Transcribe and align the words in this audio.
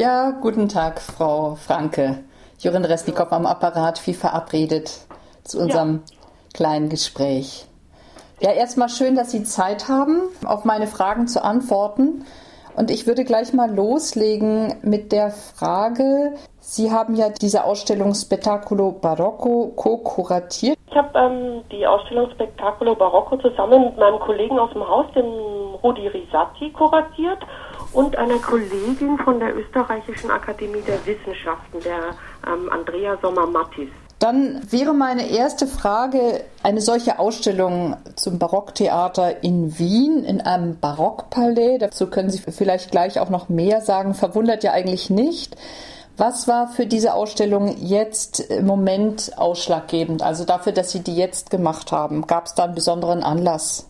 Ja, 0.00 0.30
guten 0.30 0.70
Tag, 0.70 0.98
Frau 0.98 1.56
Franke. 1.56 2.24
Jorin 2.58 2.86
Resnikow 2.86 3.30
am 3.32 3.44
Apparat, 3.44 4.06
wie 4.06 4.14
verabredet, 4.14 4.90
zu 5.44 5.58
unserem 5.58 5.96
ja. 5.96 6.16
kleinen 6.54 6.88
Gespräch. 6.88 7.66
Ja, 8.40 8.52
erstmal 8.52 8.88
schön, 8.88 9.14
dass 9.14 9.30
Sie 9.30 9.42
Zeit 9.42 9.88
haben, 9.88 10.22
auf 10.46 10.64
meine 10.64 10.86
Fragen 10.86 11.26
zu 11.28 11.44
antworten. 11.44 12.24
Und 12.74 12.90
ich 12.90 13.06
würde 13.06 13.24
gleich 13.24 13.52
mal 13.52 13.70
loslegen 13.70 14.76
mit 14.80 15.12
der 15.12 15.32
Frage, 15.32 16.32
Sie 16.60 16.90
haben 16.90 17.14
ja 17.14 17.28
diese 17.28 17.64
Ausstellung 17.64 18.14
Spettacolo 18.14 18.92
Barocco 18.92 19.74
co-kuratiert. 19.76 20.78
Ich 20.88 20.96
habe 20.96 21.18
ähm, 21.18 21.62
die 21.70 21.86
Ausstellung 21.86 22.30
Spettacolo 22.30 22.94
Barocco 22.94 23.36
zusammen 23.36 23.84
mit 23.84 23.98
meinem 23.98 24.18
Kollegen 24.20 24.58
aus 24.58 24.72
dem 24.72 24.88
Haus, 24.88 25.12
dem 25.14 25.26
Rudi 25.82 26.06
Risatti, 26.08 26.70
kuratiert 26.70 27.40
und 27.92 28.16
einer 28.16 28.38
Kollegin 28.38 29.18
von 29.24 29.40
der 29.40 29.56
Österreichischen 29.56 30.30
Akademie 30.30 30.82
der 30.86 31.04
Wissenschaften, 31.06 31.80
der 31.84 32.14
ähm, 32.46 32.70
Andrea 32.70 33.16
Sommer-Mattis. 33.20 33.88
Dann 34.20 34.60
wäre 34.70 34.92
meine 34.92 35.30
erste 35.30 35.66
Frage, 35.66 36.44
eine 36.62 36.82
solche 36.82 37.18
Ausstellung 37.18 37.96
zum 38.16 38.38
Barocktheater 38.38 39.42
in 39.42 39.78
Wien, 39.78 40.24
in 40.24 40.42
einem 40.42 40.78
Barockpalais, 40.78 41.78
dazu 41.78 42.08
können 42.08 42.28
Sie 42.28 42.38
vielleicht 42.38 42.90
gleich 42.90 43.18
auch 43.18 43.30
noch 43.30 43.48
mehr 43.48 43.80
sagen, 43.80 44.12
verwundert 44.12 44.62
ja 44.62 44.72
eigentlich 44.72 45.08
nicht. 45.08 45.56
Was 46.18 46.46
war 46.46 46.68
für 46.68 46.84
diese 46.84 47.14
Ausstellung 47.14 47.74
jetzt 47.78 48.40
im 48.40 48.66
Moment 48.66 49.38
ausschlaggebend, 49.38 50.22
also 50.22 50.44
dafür, 50.44 50.72
dass 50.72 50.90
Sie 50.90 51.00
die 51.00 51.16
jetzt 51.16 51.48
gemacht 51.48 51.90
haben? 51.90 52.26
Gab 52.26 52.44
es 52.44 52.54
da 52.54 52.64
einen 52.64 52.74
besonderen 52.74 53.22
Anlass? 53.22 53.89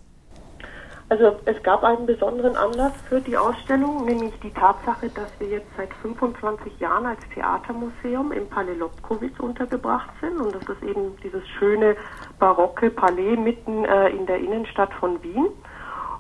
Also 1.10 1.41
es 1.45 1.60
gab 1.64 1.82
einen 1.82 2.06
besonderen 2.06 2.56
Anlass 2.56 2.92
für 3.09 3.20
die 3.20 3.37
Ausstellung, 3.37 4.05
nämlich 4.05 4.32
die 4.45 4.52
Tatsache, 4.52 5.09
dass 5.09 5.28
wir 5.41 5.48
jetzt 5.48 5.66
seit 5.77 5.92
25 5.95 6.78
Jahren 6.78 7.05
als 7.05 7.19
Theatermuseum 7.34 8.30
im 8.30 8.48
Palais 8.48 8.77
Lobkowitz 8.77 9.41
untergebracht 9.41 10.08
sind 10.20 10.41
und 10.41 10.55
das 10.55 10.62
ist 10.62 10.84
eben 10.84 11.17
dieses 11.25 11.42
schöne 11.58 11.97
barocke 12.39 12.91
Palais 12.91 13.36
mitten 13.36 13.84
äh, 13.86 14.11
in 14.11 14.25
der 14.27 14.39
Innenstadt 14.39 14.92
von 15.00 15.20
Wien. 15.25 15.48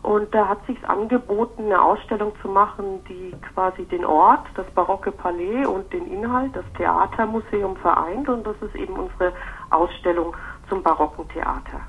Und 0.02 0.34
da 0.34 0.48
hat 0.48 0.66
sich 0.66 0.82
angeboten, 0.88 1.66
eine 1.66 1.80
Ausstellung 1.80 2.32
zu 2.42 2.48
machen, 2.48 3.04
die 3.08 3.32
quasi 3.54 3.84
den 3.84 4.04
Ort, 4.04 4.44
das 4.56 4.66
barocke 4.72 5.12
Palais 5.12 5.66
und 5.66 5.92
den 5.92 6.10
Inhalt, 6.10 6.56
das 6.56 6.64
Theatermuseum 6.76 7.76
vereint 7.76 8.28
und 8.28 8.44
das 8.44 8.56
ist 8.60 8.74
eben 8.74 8.94
unsere 8.94 9.32
Ausstellung 9.70 10.34
zum 10.68 10.82
barocken 10.82 11.28
Theater. 11.28 11.80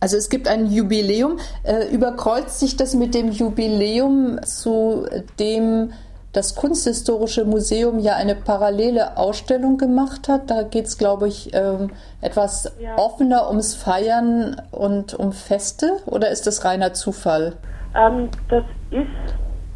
Also 0.00 0.16
es 0.16 0.28
gibt 0.28 0.48
ein 0.48 0.66
Jubiläum. 0.66 1.38
Äh, 1.62 1.88
überkreuzt 1.88 2.60
sich 2.60 2.76
das 2.76 2.94
mit 2.94 3.14
dem 3.14 3.30
Jubiläum, 3.30 4.40
zu 4.44 5.06
dem 5.38 5.92
das 6.36 6.54
Kunsthistorische 6.54 7.46
Museum 7.46 7.98
ja 7.98 8.14
eine 8.14 8.34
parallele 8.34 9.16
Ausstellung 9.16 9.78
gemacht 9.78 10.28
hat? 10.28 10.50
Da 10.50 10.62
geht 10.64 10.84
es, 10.84 10.98
glaube 10.98 11.28
ich, 11.28 11.54
ähm, 11.54 11.90
etwas 12.20 12.72
ja. 12.78 12.96
offener 12.98 13.48
ums 13.48 13.74
Feiern 13.74 14.60
und 14.70 15.14
um 15.14 15.32
Feste 15.32 15.92
oder 16.04 16.28
ist 16.28 16.46
das 16.46 16.64
reiner 16.64 16.92
Zufall? 16.92 17.54
Ähm, 17.94 18.28
das 18.50 18.64
ist 18.90 19.06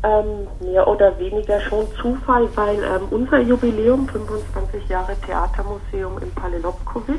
ähm, 0.03 0.47
mehr 0.61 0.87
oder 0.87 1.19
weniger 1.19 1.61
schon 1.63 1.87
Zufall, 2.01 2.47
weil 2.55 2.77
ähm, 2.77 3.09
unser 3.11 3.39
Jubiläum, 3.39 4.07
25 4.09 4.87
Jahre 4.89 5.17
Theatermuseum 5.27 6.19
in 6.23 6.31
Palais 6.33 6.59
Lobkowitz, 6.59 7.19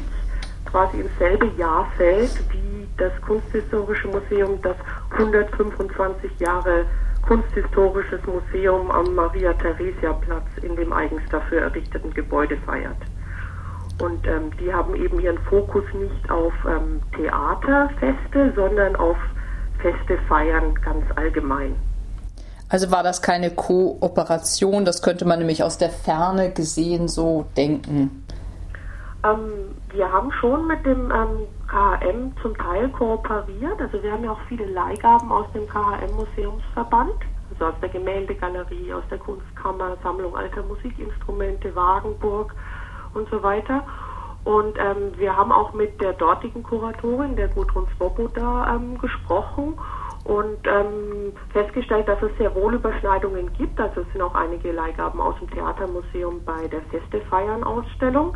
quasi 0.71 1.01
im 1.01 1.09
selbe 1.19 1.47
Jahr 1.57 1.91
fällt 1.97 2.39
wie 2.51 2.87
das 2.97 3.11
Kunsthistorische 3.21 4.07
Museum, 4.07 4.59
das 4.61 4.75
125 5.11 6.39
Jahre 6.39 6.85
Kunsthistorisches 7.27 8.19
Museum 8.25 8.89
am 8.89 9.13
Maria-Theresia-Platz 9.13 10.45
in 10.63 10.75
dem 10.75 10.91
eigens 10.91 11.21
dafür 11.29 11.61
errichteten 11.61 12.13
Gebäude 12.13 12.57
feiert. 12.65 12.97
Und 13.99 14.25
ähm, 14.25 14.51
die 14.59 14.73
haben 14.73 14.95
eben 14.95 15.19
ihren 15.19 15.37
Fokus 15.39 15.83
nicht 15.93 16.31
auf 16.31 16.53
ähm, 16.67 17.01
Theaterfeste, 17.15 18.51
sondern 18.55 18.95
auf 18.95 19.17
Feste 19.79 20.17
feiern 20.27 20.73
ganz 20.83 21.05
allgemein. 21.15 21.75
Also 22.71 22.89
war 22.89 23.03
das 23.03 23.21
keine 23.21 23.51
Kooperation, 23.51 24.85
das 24.85 25.01
könnte 25.01 25.25
man 25.25 25.39
nämlich 25.39 25.61
aus 25.61 25.77
der 25.77 25.89
Ferne 25.89 26.51
gesehen 26.51 27.09
so 27.09 27.45
denken. 27.57 28.20
Ähm, 29.23 29.75
wir 29.93 30.11
haben 30.11 30.31
schon 30.31 30.67
mit 30.67 30.85
dem 30.85 31.11
ähm, 31.11 31.47
KHM 31.67 32.33
zum 32.41 32.57
Teil 32.57 32.89
kooperiert. 32.89 33.79
Also 33.79 34.01
wir 34.01 34.11
haben 34.11 34.23
ja 34.23 34.31
auch 34.31 34.41
viele 34.47 34.65
Leihgaben 34.65 35.31
aus 35.31 35.45
dem 35.53 35.67
KHM-Museumsverband, 35.67 37.13
also 37.51 37.65
aus 37.65 37.79
der 37.81 37.89
Gemäldegalerie, 37.89 38.93
aus 38.93 39.03
der 39.11 39.19
Kunstkammer, 39.19 39.97
Sammlung 40.01 40.35
alter 40.35 40.63
Musikinstrumente, 40.63 41.75
Wagenburg 41.75 42.55
und 43.13 43.29
so 43.29 43.43
weiter. 43.43 43.83
Und 44.43 44.75
ähm, 44.79 45.11
wir 45.17 45.37
haben 45.37 45.51
auch 45.51 45.73
mit 45.73 46.01
der 46.01 46.13
dortigen 46.13 46.63
Kuratorin, 46.63 47.35
der 47.35 47.47
Gudrun 47.49 47.87
Svoboda, 47.97 48.75
ähm, 48.75 48.97
gesprochen 48.97 49.77
und 50.23 50.67
ähm, 50.67 51.33
festgestellt, 51.53 52.07
dass 52.07 52.21
es 52.23 52.35
sehr 52.39 52.53
wohl 52.55 52.73
Überschneidungen 52.73 53.53
gibt. 53.53 53.79
Also 53.79 54.01
es 54.01 54.11
sind 54.11 54.21
auch 54.21 54.33
einige 54.33 54.71
Leihgaben 54.71 55.21
aus 55.21 55.35
dem 55.39 55.49
Theatermuseum 55.51 56.43
bei 56.43 56.67
der 56.67 56.81
Feste 56.83 57.21
Feiern 57.29 57.63
Ausstellung. 57.63 58.35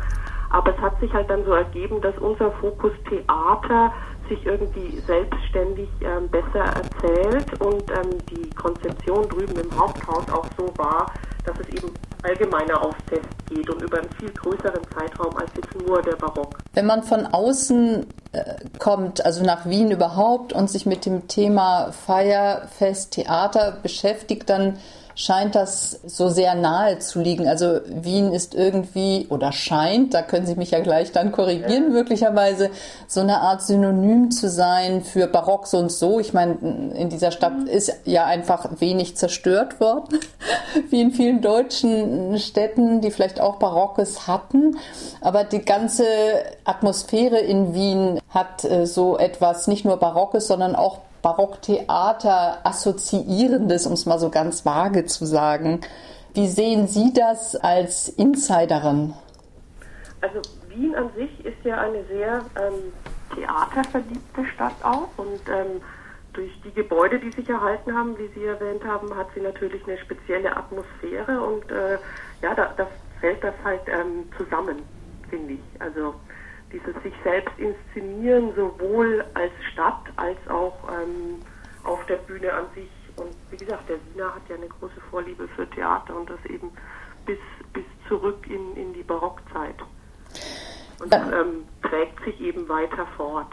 Aber 0.50 0.74
es 0.74 0.80
hat 0.80 0.98
sich 1.00 1.12
halt 1.12 1.28
dann 1.28 1.44
so 1.44 1.52
ergeben, 1.52 2.00
dass 2.00 2.16
unser 2.18 2.50
Fokus 2.52 2.92
Theater 3.08 3.92
sich 4.28 4.44
irgendwie 4.44 4.98
selbstständig 5.06 5.88
ähm, 6.00 6.28
besser 6.28 6.64
erzählt 6.64 7.60
und 7.60 7.90
ähm, 7.90 8.18
die 8.30 8.50
Konzeption 8.50 9.28
drüben 9.28 9.56
im 9.56 9.78
Haupthaus 9.78 10.28
auch 10.30 10.46
so 10.56 10.66
war, 10.76 11.12
dass 11.44 11.58
es 11.60 11.68
eben 11.68 11.92
allgemeiner 12.22 12.82
aufs 12.82 12.98
Fest 13.08 13.28
geht 13.48 13.70
und 13.70 13.82
über 13.82 13.98
einen 13.98 14.10
viel 14.18 14.30
größeren 14.32 14.82
Zeitraum 14.92 15.36
als 15.36 15.50
jetzt 15.54 15.86
nur 15.86 16.02
der 16.02 16.16
Barock. 16.16 16.58
Wenn 16.74 16.86
man 16.86 17.02
von 17.02 17.26
außen 17.26 18.06
äh, 18.32 18.54
kommt, 18.78 19.24
also 19.24 19.44
nach 19.44 19.66
Wien 19.66 19.90
überhaupt 19.90 20.52
und 20.52 20.68
sich 20.68 20.86
mit 20.86 21.06
dem 21.06 21.28
Thema 21.28 21.92
Feierfest, 21.92 23.12
Theater 23.12 23.78
beschäftigt, 23.82 24.50
dann 24.50 24.78
scheint 25.16 25.54
das 25.54 25.98
so 26.04 26.28
sehr 26.28 26.54
nahe 26.54 26.98
zu 26.98 27.20
liegen. 27.20 27.48
Also 27.48 27.80
Wien 27.86 28.32
ist 28.32 28.54
irgendwie 28.54 29.26
oder 29.30 29.50
scheint, 29.50 30.12
da 30.12 30.20
können 30.20 30.46
Sie 30.46 30.56
mich 30.56 30.72
ja 30.72 30.80
gleich 30.80 31.10
dann 31.10 31.32
korrigieren, 31.32 31.90
möglicherweise 31.90 32.70
so 33.06 33.20
eine 33.20 33.40
Art 33.40 33.62
Synonym 33.62 34.30
zu 34.30 34.50
sein 34.50 35.02
für 35.02 35.26
Barock 35.26 35.66
so 35.66 35.78
und 35.78 35.90
so. 35.90 36.20
Ich 36.20 36.34
meine, 36.34 36.92
in 36.94 37.08
dieser 37.08 37.30
Stadt 37.30 37.58
mhm. 37.58 37.66
ist 37.66 37.92
ja 38.04 38.26
einfach 38.26 38.68
wenig 38.78 39.16
zerstört 39.16 39.80
worden, 39.80 40.20
wie 40.90 41.00
in 41.00 41.12
vielen 41.12 41.40
deutschen 41.40 42.38
Städten, 42.38 43.00
die 43.00 43.10
vielleicht 43.10 43.40
auch 43.40 43.56
Barockes 43.56 44.26
hatten. 44.26 44.76
Aber 45.22 45.44
die 45.44 45.64
ganze 45.64 46.04
Atmosphäre 46.64 47.38
in 47.38 47.72
Wien 47.72 48.20
hat 48.28 48.64
äh, 48.64 48.86
so 48.86 49.16
etwas 49.16 49.66
nicht 49.66 49.86
nur 49.86 49.96
Barockes, 49.96 50.46
sondern 50.46 50.76
auch 50.76 50.98
Barocktheater 51.26 52.60
assoziierendes, 52.62 53.84
um 53.88 53.94
es 53.94 54.06
mal 54.06 54.20
so 54.20 54.30
ganz 54.30 54.64
vage 54.64 55.06
zu 55.06 55.26
sagen. 55.26 55.80
Wie 56.34 56.46
sehen 56.46 56.86
Sie 56.86 57.12
das 57.12 57.56
als 57.56 58.08
Insiderin? 58.08 59.12
Also 60.20 60.40
Wien 60.68 60.94
an 60.94 61.10
sich 61.16 61.44
ist 61.44 61.64
ja 61.64 61.80
eine 61.80 62.04
sehr 62.04 62.42
ähm, 62.54 62.92
theaterverliebte 63.34 64.44
Stadt 64.54 64.76
auch 64.84 65.08
und 65.16 65.40
ähm, 65.48 65.82
durch 66.32 66.52
die 66.62 66.70
Gebäude, 66.70 67.18
die 67.18 67.32
sich 67.32 67.48
erhalten 67.48 67.92
haben, 67.92 68.16
wie 68.18 68.28
Sie 68.38 68.44
erwähnt 68.44 68.84
haben, 68.84 69.12
hat 69.16 69.26
sie 69.34 69.40
natürlich 69.40 69.82
eine 69.84 69.98
spezielle 69.98 70.56
Atmosphäre 70.56 71.40
und 71.40 71.68
äh, 71.72 71.98
ja, 72.40 72.54
da, 72.54 72.72
da, 72.76 72.86
fällt 73.20 73.42
das 73.42 73.54
halt 73.64 73.80
ähm, 73.88 74.30
zusammen, 74.36 74.76
finde 75.28 75.54
ich. 75.54 75.80
Also 75.80 76.14
dieses 76.72 76.94
sich 77.02 77.14
selbst 77.22 77.54
inszenieren, 77.58 78.52
sowohl 78.54 79.24
als 79.34 79.52
Stadt 79.72 80.02
als 80.16 80.38
auch 80.48 80.76
ähm, 80.90 81.40
auf 81.84 82.04
der 82.06 82.16
Bühne 82.16 82.52
an 82.52 82.66
sich. 82.74 82.90
Und 83.16 83.34
wie 83.50 83.56
gesagt, 83.56 83.88
der 83.88 83.96
Wiener 84.12 84.34
hat 84.34 84.42
ja 84.48 84.56
eine 84.56 84.68
große 84.68 85.00
Vorliebe 85.10 85.48
für 85.48 85.68
Theater 85.70 86.16
und 86.16 86.28
das 86.28 86.44
eben 86.46 86.70
bis, 87.24 87.38
bis 87.72 87.84
zurück 88.08 88.46
in, 88.48 88.76
in 88.76 88.92
die 88.92 89.02
Barockzeit. 89.02 89.76
Und 91.00 91.12
das 91.12 91.32
ähm, 91.32 91.64
trägt 91.82 92.22
sich 92.24 92.40
eben 92.40 92.68
weiter 92.68 93.06
fort. 93.16 93.52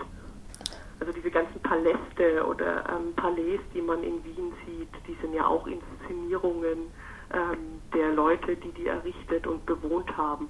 Also 0.99 1.11
diese 1.11 1.31
ganzen 1.31 1.61
Paläste 1.61 2.45
oder 2.45 2.85
ähm, 2.89 3.13
Palais, 3.15 3.59
die 3.73 3.81
man 3.81 4.03
in 4.03 4.23
Wien 4.23 4.53
sieht, 4.65 4.89
die 5.07 5.17
sind 5.21 5.33
ja 5.33 5.45
auch 5.45 5.67
Inszenierungen 5.67 6.91
ähm, 7.33 7.81
der 7.93 8.13
Leute, 8.13 8.55
die 8.55 8.71
die 8.71 8.87
errichtet 8.87 9.45
und 9.47 9.65
bewohnt 9.65 10.15
haben. 10.15 10.47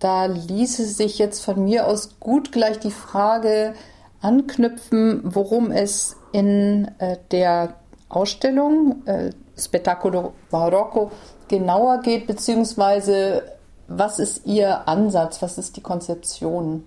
Da 0.00 0.24
ließe 0.24 0.86
sich 0.86 1.18
jetzt 1.18 1.44
von 1.44 1.62
mir 1.64 1.86
aus 1.86 2.18
gut 2.18 2.52
gleich 2.52 2.78
die 2.80 2.90
Frage 2.90 3.74
anknüpfen, 4.22 5.20
worum 5.22 5.70
es 5.70 6.16
in 6.32 6.90
äh, 6.98 7.18
der 7.30 7.74
Ausstellung 8.08 9.06
äh, 9.06 9.30
Spettacolo 9.56 10.32
Barocco 10.50 11.10
genauer 11.48 12.00
geht, 12.00 12.26
beziehungsweise 12.26 13.42
was 13.88 14.18
ist 14.18 14.46
Ihr 14.46 14.88
Ansatz, 14.88 15.42
was 15.42 15.58
ist 15.58 15.76
die 15.76 15.82
Konzeption? 15.82 16.84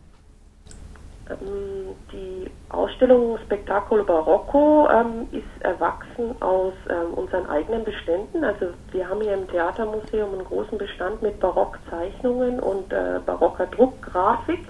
Ähm, 1.29 1.95
die 2.11 2.49
Ausstellung 2.69 3.37
Spektakel 3.45 4.03
Barocco 4.03 4.87
ähm, 4.89 5.27
ist 5.31 5.63
erwachsen 5.63 6.35
aus 6.41 6.73
ähm, 6.89 7.13
unseren 7.13 7.47
eigenen 7.47 7.83
Beständen. 7.83 8.43
Also 8.43 8.67
wir 8.91 9.07
haben 9.07 9.21
hier 9.21 9.33
im 9.33 9.47
Theatermuseum 9.47 10.33
einen 10.33 10.45
großen 10.45 10.77
Bestand 10.77 11.21
mit 11.21 11.39
Barockzeichnungen 11.39 12.59
und 12.59 12.91
äh, 12.91 13.19
barocker 13.25 13.67
Druckgrafik. 13.67 14.67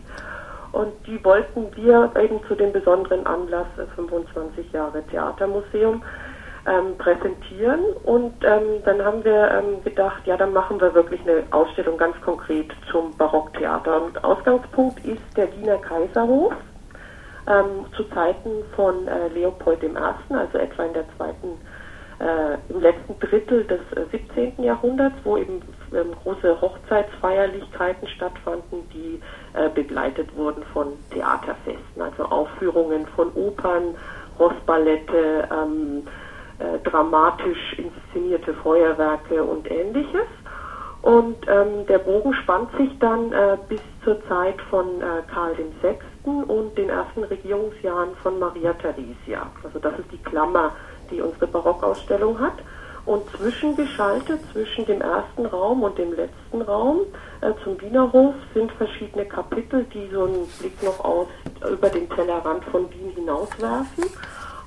Und 0.74 0.92
die 1.06 1.24
wollten 1.24 1.76
wir 1.76 2.12
eben 2.20 2.44
zu 2.48 2.56
dem 2.56 2.72
besonderen 2.72 3.26
Anlass 3.26 3.68
äh, 3.78 3.86
25 3.96 4.72
Jahre 4.72 5.04
Theatermuseum 5.04 6.04
ähm, 6.66 6.98
präsentieren. 6.98 7.82
Und 8.04 8.34
ähm, 8.44 8.84
dann 8.86 9.04
haben 9.04 9.24
wir 9.24 9.52
ähm, 9.52 9.84
gedacht, 9.84 10.26
ja, 10.26 10.38
dann 10.38 10.54
machen 10.54 10.80
wir 10.80 10.94
wirklich 10.94 11.22
eine 11.22 11.44
Ausstellung 11.52 11.98
ganz 11.98 12.20
konkret 12.22 12.72
zum 12.92 13.16
Barocktheater. 13.18 14.04
Und 14.04 14.24
Ausgangspunkt 14.24 15.04
ist 15.06 15.22
der 15.36 15.52
Wiener 15.58 15.78
Kaiserhof 15.78 16.54
ähm, 17.48 17.86
zu 17.96 18.04
Zeiten 18.06 18.64
von 18.76 19.08
äh, 19.08 19.28
Leopold 19.30 19.84
I., 19.84 19.92
also 19.98 20.58
etwa 20.58 20.84
in 20.84 20.94
der 20.94 21.06
zweiten, 21.18 21.48
äh, 22.20 22.58
im 22.70 22.80
letzten 22.80 23.20
Drittel 23.20 23.66
des 23.66 23.82
äh, 23.96 24.06
17. 24.12 24.64
Jahrhunderts, 24.64 25.16
wo 25.24 25.38
eben 25.38 25.62
ähm, 25.94 26.14
große 26.24 26.62
Hochzeitsfeierlichkeiten 26.62 28.08
stattfanden, 28.08 28.88
die 28.94 29.22
äh, 29.54 29.70
begleitet 29.70 30.36
wurden 30.36 30.64
von 30.72 30.94
Theaterfesten, 31.12 32.02
also 32.02 32.24
Aufführungen 32.24 33.06
von 33.08 33.32
Opern, 33.34 33.96
Rossballette, 34.40 35.48
ähm, 35.52 36.08
äh, 36.64 36.80
dramatisch 36.90 37.78
inszenierte 37.78 38.54
Feuerwerke 38.54 39.44
und 39.44 39.70
ähnliches. 39.70 40.28
Und 41.02 41.36
ähm, 41.50 41.86
der 41.88 41.98
Bogen 41.98 42.34
spannt 42.34 42.70
sich 42.78 42.90
dann 43.00 43.34
äh, 43.34 43.58
bis 43.68 43.82
zur 44.06 44.26
Zeit 44.30 44.62
von 44.70 45.02
äh, 45.02 45.22
Karl 45.34 45.54
VI. 45.58 45.98
und 46.24 46.78
den 46.78 46.88
ersten 46.88 47.26
Regierungsjahren 47.26 48.16
von 48.24 48.40
Maria 48.40 48.72
Theresia. 48.74 49.52
Also 49.64 49.80
das 49.80 50.00
ist 50.00 50.10
die 50.14 50.18
Klammer, 50.20 50.72
die 51.12 51.20
unsere 51.20 51.48
Barockausstellung 51.48 52.40
hat. 52.40 52.54
Und 53.06 53.30
zwischengeschaltet 53.32 54.40
zwischen 54.54 54.86
dem 54.86 55.02
ersten 55.02 55.46
Raum 55.46 55.84
und 55.84 55.98
dem 55.98 56.14
letzten 56.14 56.62
Raum 56.62 57.02
äh, 57.42 57.52
zum 57.66 57.82
Wienerhof 57.82 58.36
sind 58.54 58.72
verschiedene 58.72 59.26
Kapitel, 59.26 59.86
die 59.94 60.08
so 60.14 60.24
einen 60.24 60.48
Blick 60.60 60.82
noch 60.82 61.04
aus 61.04 61.28
über 61.70 61.90
den 61.90 62.10
Tellerrand 62.10 62.64
von 62.66 62.90
Wien 62.92 63.12
hinauswerfen. 63.14 64.06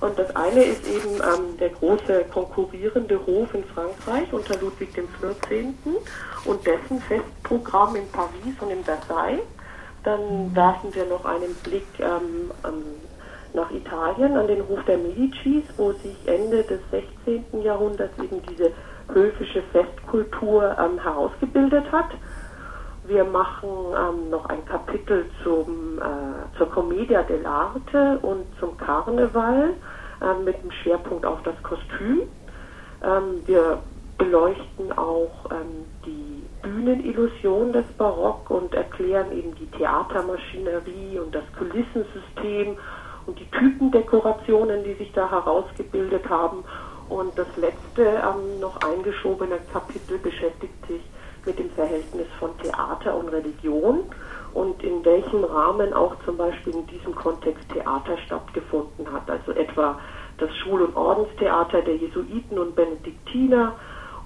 Und 0.01 0.19
das 0.19 0.35
eine 0.37 0.63
ist 0.63 0.87
eben 0.87 1.15
ähm, 1.17 1.57
der 1.59 1.71
große 1.71 2.25
konkurrierende 2.33 3.19
Hof 3.27 3.55
in 3.55 3.65
Frankreich 3.65 4.31
unter 4.33 4.59
Ludwig 4.61 4.91
XIV. 4.93 5.75
und 6.45 6.67
dessen 6.67 7.01
Festprogramm 7.01 7.97
in 7.97 8.09
Paris 8.11 8.55
und 8.61 8.71
in 8.71 8.85
Versailles. 8.85 9.41
Dann 10.05 10.55
werfen 10.55 10.95
wir 10.95 11.07
noch 11.07 11.25
einen 11.25 11.55
Blick 11.65 11.87
ähm, 11.99 12.51
ähm, 12.65 12.85
nach 13.55 13.71
Italien 13.71 14.37
an 14.37 14.47
den 14.47 14.69
Hof 14.69 14.85
der 14.87 14.99
Medicis, 14.99 15.65
wo 15.77 15.93
sich 15.93 16.17
Ende 16.27 16.63
des 16.63 16.81
16. 17.25 17.63
Jahrhunderts 17.63 18.17
eben 18.23 18.41
diese 18.51 18.71
höfische 19.13 19.63
Festkultur 19.73 20.77
ähm, 20.79 21.03
herausgebildet 21.03 21.91
hat. 21.91 22.11
Wir 23.07 23.25
machen 23.25 23.69
ähm, 23.69 24.31
noch 24.31 24.47
ein 24.47 24.65
Kapitel 24.65 25.27
zum, 25.45 25.99
äh, 25.99 26.57
zur 26.59 26.71
Commedia 26.71 27.21
dell'arte 27.21 28.19
und 28.23 28.45
zum 28.59 28.77
Karneval 28.79 29.75
äh, 30.21 30.43
mit 30.45 30.61
dem 30.61 30.73
Schwerpunkt 30.73 31.25
auf 31.25 31.41
das 31.45 31.55
Kostüm. 31.63 32.23
Ähm, 33.05 33.43
wir 33.47 33.79
beleuchten 34.19 34.97
auch 34.97 35.51
ähm, 35.51 35.85
die 36.05 36.43
Bühnenillusion 36.63 37.73
des 37.73 37.85
Barock 37.97 38.51
und 38.51 38.75
erklären 38.75 39.31
eben 39.31 39.55
die 39.55 39.71
Theatermaschinerie 39.71 41.21
und 41.21 41.33
das 41.33 41.45
Kulissensystem 41.57 42.77
und 43.27 43.39
die 43.39 43.49
Typendekorationen, 43.51 44.83
die 44.83 44.95
sich 44.95 45.13
da 45.13 45.31
herausgebildet 45.31 46.29
haben. 46.29 46.65
Und 47.09 47.39
das 47.39 47.47
letzte 47.57 48.03
ähm, 48.03 48.59
noch 48.61 48.81
eingeschobene 48.81 49.59
Kapitel 49.73 50.19
beschäftigt 50.19 50.75
sich 50.89 51.03
mit 51.47 51.59
dem 51.59 51.71
Verhältnis 51.71 52.27
von 52.39 52.51
Theater 52.59 53.17
und 53.17 53.29
Religion 53.29 54.01
und 54.55 54.83
in 54.83 55.05
welchem 55.05 55.45
Rahmen 55.45 55.93
auch 55.93 56.15
zum 56.25 56.37
Beispiel 56.37 56.75
in 56.75 56.87
diesem 56.87 57.15
Kontext 57.15 57.69
Theater 57.73 58.17
stattgefunden 58.27 59.11
hat. 59.13 59.31
Also 59.31 59.53
etwa 59.53 59.99
das 60.39 60.51
Schul- 60.57 60.83
und 60.83 60.97
Ordenstheater 60.97 61.83
der 61.83 61.97
Jesuiten 61.97 62.59
und 62.59 62.75
Benediktiner 62.75 63.75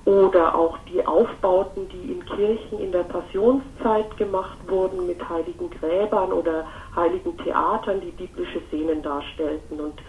oder 0.04 0.54
auch 0.54 0.78
die 0.92 1.06
Aufbauten, 1.06 1.88
die 1.88 2.12
in 2.12 2.24
Kirchen 2.24 2.80
in 2.80 2.90
der 2.90 3.02
Passionszeit 3.04 4.16
gemacht 4.16 4.58
wurden 4.66 5.06
mit 5.06 5.28
heiligen 5.28 5.70
Gräbern 5.70 6.32
oder 6.32 6.66
heiligen 6.96 7.36
Theatern, 7.38 8.00
die 8.00 8.10
biblische 8.10 8.60
Szenen 8.68 9.02
darstellten. 9.02 9.78
Und 9.78 10.00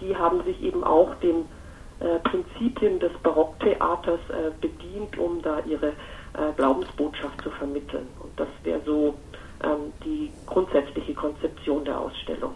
die 0.00 0.16
haben 0.16 0.42
sich 0.44 0.62
eben 0.62 0.84
auch 0.84 1.14
den 1.16 1.46
äh, 2.00 2.18
Prinzipien 2.20 3.00
des 3.00 3.12
Barocktheaters 3.22 4.20
äh, 4.30 4.50
bedient, 4.60 5.18
um 5.18 5.42
da 5.42 5.58
ihre 5.66 5.92
äh, 6.34 6.52
Glaubensbotschaft 6.56 7.40
zu 7.42 7.50
vermitteln. 7.50 8.06
Und 8.22 8.38
das 8.38 8.48
wäre 8.62 8.80
so 8.84 9.14
ähm, 9.62 9.92
die 10.04 10.30
grundsätzliche 10.46 11.14
Konzeption 11.14 11.84
der 11.84 12.00
Ausstellung. 12.00 12.52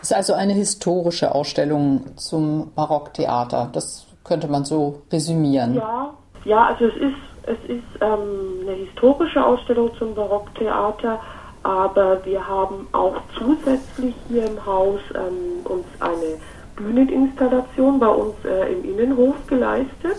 Es 0.00 0.10
ist 0.10 0.16
also 0.16 0.34
eine 0.34 0.52
historische 0.52 1.34
Ausstellung 1.34 2.16
zum 2.16 2.72
Barocktheater. 2.74 3.70
Das 3.72 4.06
könnte 4.24 4.48
man 4.48 4.64
so 4.64 5.02
resümieren. 5.10 5.74
Ja, 5.74 6.14
ja 6.44 6.66
also 6.66 6.86
es 6.86 6.96
ist, 6.96 7.16
es 7.44 7.70
ist 7.70 8.02
ähm, 8.02 8.60
eine 8.62 8.72
historische 8.72 9.44
Ausstellung 9.44 9.90
zum 9.96 10.14
Barocktheater, 10.14 11.20
aber 11.62 12.24
wir 12.24 12.46
haben 12.46 12.86
auch 12.92 13.16
zusätzlich 13.38 14.14
hier 14.28 14.46
im 14.46 14.64
Haus 14.64 15.00
ähm, 15.14 15.64
uns 15.64 15.86
eine 16.00 16.38
Bühneninstallation 16.76 17.98
bei 17.98 18.08
uns 18.08 18.34
äh, 18.44 18.72
im 18.72 18.84
Innenhof 18.84 19.34
geleistet 19.46 20.18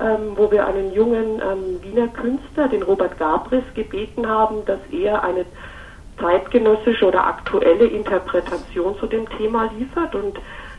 ähm, 0.00 0.32
wo 0.36 0.50
wir 0.50 0.66
einen 0.66 0.92
jungen 0.92 1.40
ähm, 1.40 1.82
Wiener 1.82 2.08
Künstler, 2.08 2.68
den 2.68 2.82
Robert 2.82 3.18
Gabris, 3.18 3.64
gebeten 3.74 4.28
haben, 4.28 4.64
dass 4.66 4.80
er 4.90 5.22
eine 5.22 5.44
zeitgenössische 6.18 7.06
oder 7.06 7.26
aktuelle 7.26 7.86
Interpretation 7.86 8.96
zu 8.98 9.06
dem 9.06 9.28
Thema 9.30 9.70
liefert 9.76 10.14
und 10.14 10.38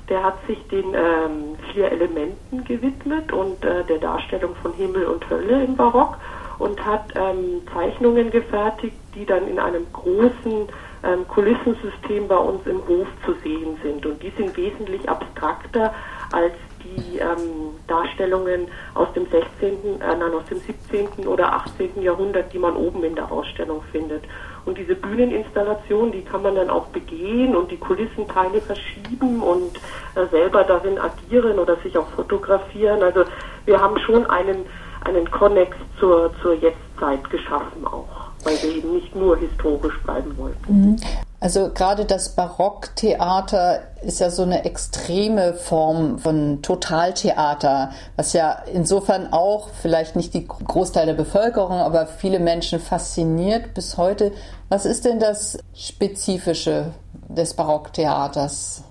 der 0.09 0.23
hat 0.23 0.35
sich 0.47 0.62
den 0.67 0.94
ähm, 0.94 1.56
vier 1.73 1.91
Elementen 1.91 2.63
gewidmet 2.63 3.31
und 3.33 3.63
äh, 3.65 3.83
der 3.85 3.97
Darstellung 3.97 4.56
von 4.62 4.73
Himmel 4.73 5.06
und 5.06 5.27
Hölle 5.29 5.63
im 5.63 5.75
Barock 5.75 6.17
und 6.59 6.83
hat 6.85 7.06
ähm, 7.15 7.62
Zeichnungen 7.73 8.31
gefertigt, 8.31 8.95
die 9.15 9.25
dann 9.25 9.47
in 9.47 9.59
einem 9.59 9.85
großen 9.91 10.67
ähm, 11.03 11.27
Kulissensystem 11.27 12.27
bei 12.27 12.38
uns 12.38 12.65
im 12.65 12.88
Hof 12.88 13.07
zu 13.25 13.33
sehen 13.44 13.77
sind. 13.81 14.06
Und 14.06 14.21
die 14.21 14.31
sind 14.38 14.56
wesentlich 14.56 15.09
abstrakter 15.09 15.94
als 16.31 16.53
die 16.86 17.18
ähm, 17.18 17.76
Darstellungen 17.88 18.68
aus 18.94 19.12
dem 19.14 19.26
16., 19.26 20.02
äh, 20.02 20.16
nein, 20.18 20.34
aus 20.34 20.46
dem 20.46 20.60
17. 20.60 21.27
oder 21.27 21.54
18. 21.54 22.01
Jahrhundert, 22.01 22.54
die 22.54 22.60
man 22.60 22.75
oben 22.75 23.04
in 23.04 23.15
der 23.15 23.32
Ausstellung 23.32 23.82
findet. 23.92 24.24
Und 24.65 24.77
diese 24.77 24.96
Bühneninstallation, 24.96 26.12
die 26.12 26.22
kann 26.24 26.42
man 26.42 26.56
dann 26.56 26.70
auch 26.70 26.88
begehen 26.88 27.56
und 27.56 27.70
die 27.70 27.77
Kulissenteile 27.77 28.62
verschieben 28.62 29.42
und 29.42 29.77
äh, 30.15 30.25
selber 30.32 30.63
darin 30.63 30.98
agieren 30.98 31.60
oder 31.60 31.75
sich 31.77 31.98
auch 31.98 32.08
fotografieren. 32.10 33.04
Also 33.04 33.25
wir 33.65 33.80
haben 33.80 33.98
schon 34.00 34.25
einen, 34.25 34.65
einen 35.04 35.30
Konnex 35.30 35.75
zur, 36.00 36.32
zur 36.42 36.54
Jetztzeit 36.54 37.30
geschaffen 37.30 37.86
auch, 37.86 38.32
weil 38.44 38.56
wir 38.63 38.75
eben 38.75 38.94
nicht 38.94 39.15
nur 39.15 39.38
historisch 39.38 39.98
bleiben 40.04 40.36
wollten. 40.38 41.00
Also 41.39 41.72
gerade 41.74 42.06
das 42.06 42.36
Barocktheater 42.36 43.82
ist 44.01 44.20
ja 44.20 44.30
so 44.30 44.44
eine 44.44 44.63
extreme 44.65 45.54
Form 45.54 46.18
von 46.18 46.62
Totaltheater, 46.62 47.92
was 48.15 48.34
ja 48.34 48.58
insofern 48.74 49.32
auch 49.32 49.70
vielleicht 49.70 50.15
nicht 50.15 50.34
die 50.34 50.48
Großteil 50.48 51.06
der 51.06 51.13
Bevölkerung, 51.13 51.80
aber 51.80 52.08
viele 52.08 52.39
Menschen 52.39 52.80
fasziniert 52.80 53.74
bis 53.74 53.98
heute. 53.98 54.32
Was 54.70 54.86
ist 54.86 55.06
denn 55.06 55.20
das 55.20 55.60
Spezifische 55.74 56.94
des 57.27 57.54
Barocktheaters? 57.54 58.84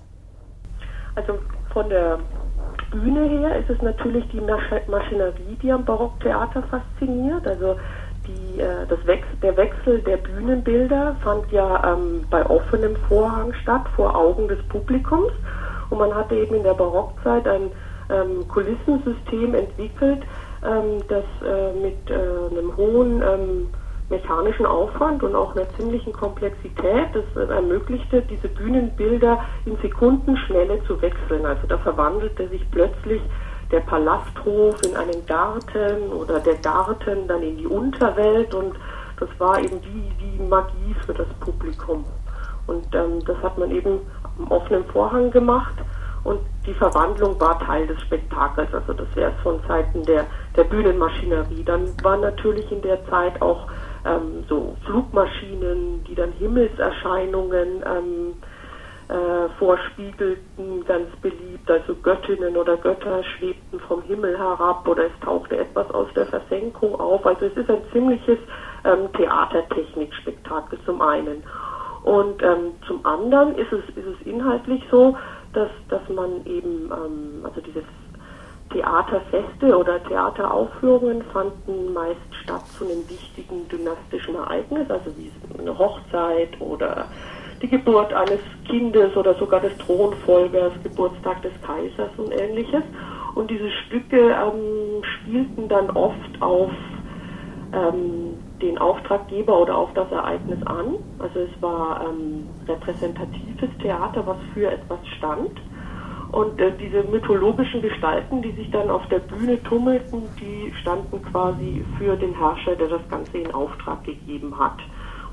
Also 1.15 1.39
von 1.73 1.89
der 1.89 2.19
Bühne 2.91 3.27
her 3.27 3.57
ist 3.57 3.69
es 3.69 3.81
natürlich 3.81 4.25
die 4.31 4.41
Maschinerie, 4.41 5.57
die 5.61 5.71
am 5.71 5.83
Barocktheater 5.83 6.63
fasziniert. 6.63 7.45
Also 7.47 7.75
die, 8.27 8.59
äh, 8.59 8.85
das 8.87 9.05
Wech 9.05 9.23
der 9.41 9.55
Wechsel 9.57 9.99
der 10.01 10.17
Bühnenbilder 10.17 11.15
fand 11.23 11.51
ja 11.51 11.93
ähm, 11.93 12.25
bei 12.29 12.45
offenem 12.45 12.95
Vorhang 13.07 13.53
statt, 13.61 13.85
vor 13.95 14.15
Augen 14.15 14.47
des 14.47 14.61
Publikums. 14.69 15.31
Und 15.89 15.99
man 15.99 16.13
hatte 16.13 16.35
eben 16.35 16.55
in 16.55 16.63
der 16.63 16.73
Barockzeit 16.73 17.47
ein 17.47 17.71
ähm, 18.09 18.47
Kulissensystem 18.47 19.53
entwickelt, 19.53 20.23
ähm, 20.63 21.01
das 21.07 21.23
äh, 21.43 21.73
mit 21.79 22.09
äh, 22.09 22.57
einem 22.57 22.75
hohen 22.75 23.21
ähm, 23.21 23.67
mechanischen 24.09 24.65
Aufwand 24.65 25.23
und 25.23 25.35
auch 25.35 25.55
einer 25.55 25.67
ziemlichen 25.77 26.13
Komplexität 26.13 27.07
das 27.13 27.23
äh, 27.35 27.51
ermöglichte, 27.51 28.21
diese 28.29 28.47
Bühnenbilder 28.49 29.43
in 29.65 29.77
Sekundenschnelle 29.77 30.83
zu 30.85 31.01
wechseln. 31.01 31.45
Also 31.45 31.67
da 31.67 31.77
verwandelte 31.79 32.47
sich 32.49 32.61
plötzlich 32.71 33.21
der 33.71 33.79
Palasthof 33.81 34.75
in 34.85 34.95
einen 34.95 35.25
Garten 35.25 36.11
oder 36.11 36.39
der 36.39 36.55
Garten 36.55 37.27
dann 37.27 37.41
in 37.41 37.57
die 37.57 37.67
Unterwelt 37.67 38.53
und 38.53 38.75
das 39.19 39.29
war 39.37 39.59
eben 39.59 39.81
wie, 39.83 40.11
wie 40.19 40.43
Magie 40.43 40.95
für 41.05 41.13
das 41.13 41.27
Publikum. 41.39 42.05
Und 42.67 42.93
ähm, 42.95 43.23
das 43.25 43.37
hat 43.43 43.57
man 43.57 43.71
eben 43.71 43.99
am 44.37 44.51
offenen 44.51 44.85
Vorhang 44.85 45.31
gemacht 45.31 45.75
und 46.25 46.39
die 46.65 46.73
Verwandlung 46.73 47.39
war 47.39 47.59
Teil 47.59 47.85
des 47.85 48.01
Spektakels. 48.01 48.73
Also 48.73 48.93
das 48.93 49.07
wäre 49.15 49.31
es 49.31 49.43
von 49.43 49.59
Seiten 49.67 50.03
der, 50.03 50.25
der 50.55 50.63
Bühnenmaschinerie. 50.63 51.63
Dann 51.63 51.87
waren 52.03 52.21
natürlich 52.21 52.69
in 52.71 52.81
der 52.81 53.05
Zeit 53.07 53.39
auch 53.43 53.67
ähm, 54.05 54.43
so 54.49 54.75
Flugmaschinen, 54.85 56.03
die 56.03 56.15
dann 56.15 56.31
Himmelserscheinungen 56.33 57.83
ähm, 57.85 58.33
äh, 59.07 59.49
vorspiegelten, 59.59 60.83
ganz 60.85 61.09
beliebt. 61.21 61.69
Also 61.69 61.95
Göttinnen 61.95 62.57
oder 62.57 62.77
Götter 62.77 63.23
schwebten 63.23 63.79
vom 63.81 64.01
Himmel 64.03 64.37
herab 64.37 64.87
oder 64.87 65.05
es 65.05 65.19
tauchte 65.21 65.57
etwas 65.57 65.89
aus 65.91 66.07
der 66.15 66.25
Versenkung 66.25 66.99
auf. 66.99 67.25
Also 67.25 67.45
es 67.45 67.55
ist 67.55 67.69
ein 67.69 67.81
ziemliches 67.91 68.39
ähm, 68.83 69.11
Theatertechnikspektakel 69.13 70.79
zum 70.85 71.01
einen. 71.01 71.43
Und 72.03 72.41
ähm, 72.43 72.73
zum 72.87 73.05
anderen 73.05 73.55
ist 73.55 73.71
es, 73.71 73.83
ist 73.95 74.07
es 74.07 74.27
inhaltlich 74.27 74.83
so, 74.91 75.17
dass, 75.53 75.69
dass 75.89 76.07
man 76.09 76.45
eben, 76.45 76.91
ähm, 76.91 77.43
also 77.43 77.61
diese 77.61 77.83
Theaterfeste 78.71 79.77
oder 79.77 80.03
Theateraufführungen 80.03 81.23
fanden 81.31 81.93
meist 81.93 82.19
statt 82.43 82.65
zu 82.77 82.85
einem 82.85 83.07
wichtigen 83.09 83.67
dynastischen 83.69 84.35
Ereignis, 84.35 84.89
also 84.89 85.11
wie 85.17 85.31
eine 85.59 85.77
Hochzeit 85.77 86.59
oder 86.59 87.05
die 87.65 87.77
Geburt 87.77 88.13
eines 88.13 88.39
Kindes 88.65 89.15
oder 89.17 89.33
sogar 89.35 89.59
des 89.59 89.75
Thronfolgers, 89.79 90.73
Geburtstag 90.83 91.41
des 91.41 91.51
Kaisers 91.63 92.11
und 92.17 92.31
ähnliches. 92.31 92.83
Und 93.33 93.49
diese 93.49 93.69
Stücke 93.71 94.17
ähm, 94.17 95.03
spielten 95.03 95.67
dann 95.67 95.89
oft 95.91 96.41
auf 96.41 96.71
ähm, 97.73 98.37
den 98.61 98.77
Auftraggeber 98.77 99.61
oder 99.61 99.77
auf 99.77 99.91
das 99.95 100.11
Ereignis 100.11 100.61
an. 100.67 100.95
Also 101.17 101.39
es 101.39 101.61
war 101.61 102.01
ähm, 102.07 102.47
repräsentatives 102.67 103.69
Theater, 103.81 104.25
was 104.27 104.37
für 104.53 104.71
etwas 104.71 104.99
stand. 105.17 105.59
Und 106.31 106.61
äh, 106.61 106.71
diese 106.79 107.03
mythologischen 107.03 107.81
Gestalten, 107.81 108.43
die 108.43 108.51
sich 108.51 108.69
dann 108.69 108.91
auf 108.91 109.07
der 109.07 109.19
Bühne 109.19 109.61
tummelten, 109.63 110.23
die 110.39 110.71
standen 110.81 111.21
quasi 111.31 111.83
für 111.97 112.15
den 112.15 112.33
Herrscher, 112.37 112.75
der 112.75 112.89
das 112.89 113.09
Ganze 113.09 113.39
in 113.39 113.51
Auftrag 113.53 114.03
gegeben 114.03 114.53
hat. 114.57 114.77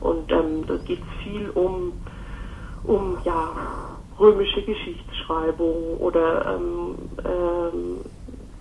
Und 0.00 0.32
ähm, 0.32 0.64
da 0.66 0.76
geht 0.84 1.02
viel 1.22 1.50
um 1.50 1.92
um 2.84 3.18
ja, 3.24 3.48
römische 4.18 4.62
Geschichtsschreibung 4.62 5.96
oder 5.98 6.56
ähm, 6.56 6.94
ähm, 7.24 8.00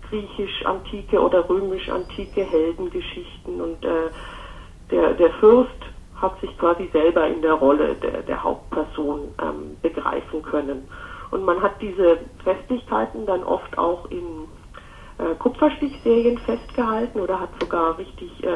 griechisch-antike 0.09 1.19
oder 1.19 1.47
römisch-antike 1.47 2.43
Heldengeschichten 2.43 3.61
und 3.61 3.83
äh, 3.85 4.09
der, 4.89 5.13
der 5.13 5.31
Fürst 5.33 5.71
hat 6.21 6.39
sich 6.41 6.55
quasi 6.57 6.89
selber 6.91 7.27
in 7.27 7.41
der 7.41 7.53
Rolle 7.53 7.95
der, 7.95 8.21
der 8.21 8.43
Hauptperson 8.43 9.33
ähm, 9.41 9.77
begreifen 9.81 10.43
können. 10.43 10.87
Und 11.31 11.45
man 11.45 11.61
hat 11.61 11.81
diese 11.81 12.19
Festlichkeiten 12.43 13.25
dann 13.25 13.43
oft 13.43 13.77
auch 13.77 14.11
in 14.11 14.47
äh, 15.17 15.35
Kupferstichserien 15.39 16.37
festgehalten 16.39 17.19
oder 17.19 17.39
hat 17.39 17.49
sogar 17.59 17.97
richtig 17.97 18.43
äh, 18.43 18.49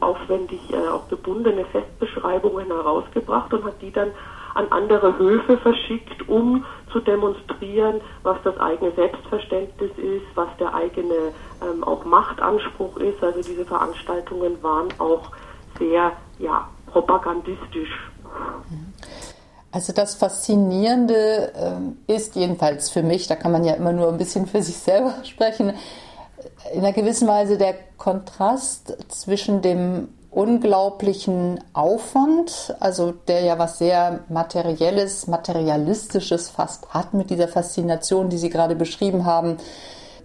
aufwendig 0.00 0.60
äh, 0.72 0.88
auch 0.88 1.08
gebundene 1.08 1.64
Festbeschreibungen 1.66 2.66
herausgebracht 2.66 3.54
und 3.54 3.64
hat 3.64 3.80
die 3.80 3.92
dann 3.92 4.10
an 4.58 4.72
andere 4.72 5.16
Höfe 5.18 5.56
verschickt, 5.58 6.28
um 6.28 6.64
zu 6.92 6.98
demonstrieren, 7.00 8.00
was 8.24 8.38
das 8.42 8.58
eigene 8.58 8.90
Selbstverständnis 8.92 9.92
ist, 9.96 10.26
was 10.34 10.48
der 10.58 10.74
eigene 10.74 11.32
ähm, 11.62 11.84
auch 11.84 12.04
Machtanspruch 12.04 12.96
ist. 12.96 13.22
Also 13.22 13.40
diese 13.40 13.64
Veranstaltungen 13.64 14.60
waren 14.62 14.88
auch 14.98 15.30
sehr 15.78 16.12
ja, 16.40 16.68
propagandistisch. 16.90 18.10
Also 19.70 19.92
das 19.92 20.16
Faszinierende 20.16 21.94
äh, 22.08 22.12
ist 22.12 22.34
jedenfalls 22.34 22.90
für 22.90 23.04
mich, 23.04 23.28
da 23.28 23.36
kann 23.36 23.52
man 23.52 23.64
ja 23.64 23.74
immer 23.74 23.92
nur 23.92 24.08
ein 24.08 24.18
bisschen 24.18 24.46
für 24.46 24.62
sich 24.62 24.76
selber 24.76 25.14
sprechen, 25.22 25.74
in 26.72 26.80
einer 26.80 26.92
gewissen 26.92 27.28
Weise 27.28 27.58
der 27.58 27.74
Kontrast 27.96 28.96
zwischen 29.08 29.62
dem 29.62 30.08
unglaublichen 30.38 31.58
Aufwand, 31.72 32.76
also 32.78 33.10
der 33.10 33.40
ja 33.40 33.58
was 33.58 33.78
sehr 33.78 34.20
materielles, 34.28 35.26
materialistisches 35.26 36.48
fast 36.48 36.90
hat 36.90 37.12
mit 37.12 37.30
dieser 37.30 37.48
Faszination, 37.48 38.28
die 38.28 38.38
Sie 38.38 38.48
gerade 38.48 38.76
beschrieben 38.76 39.26
haben, 39.26 39.56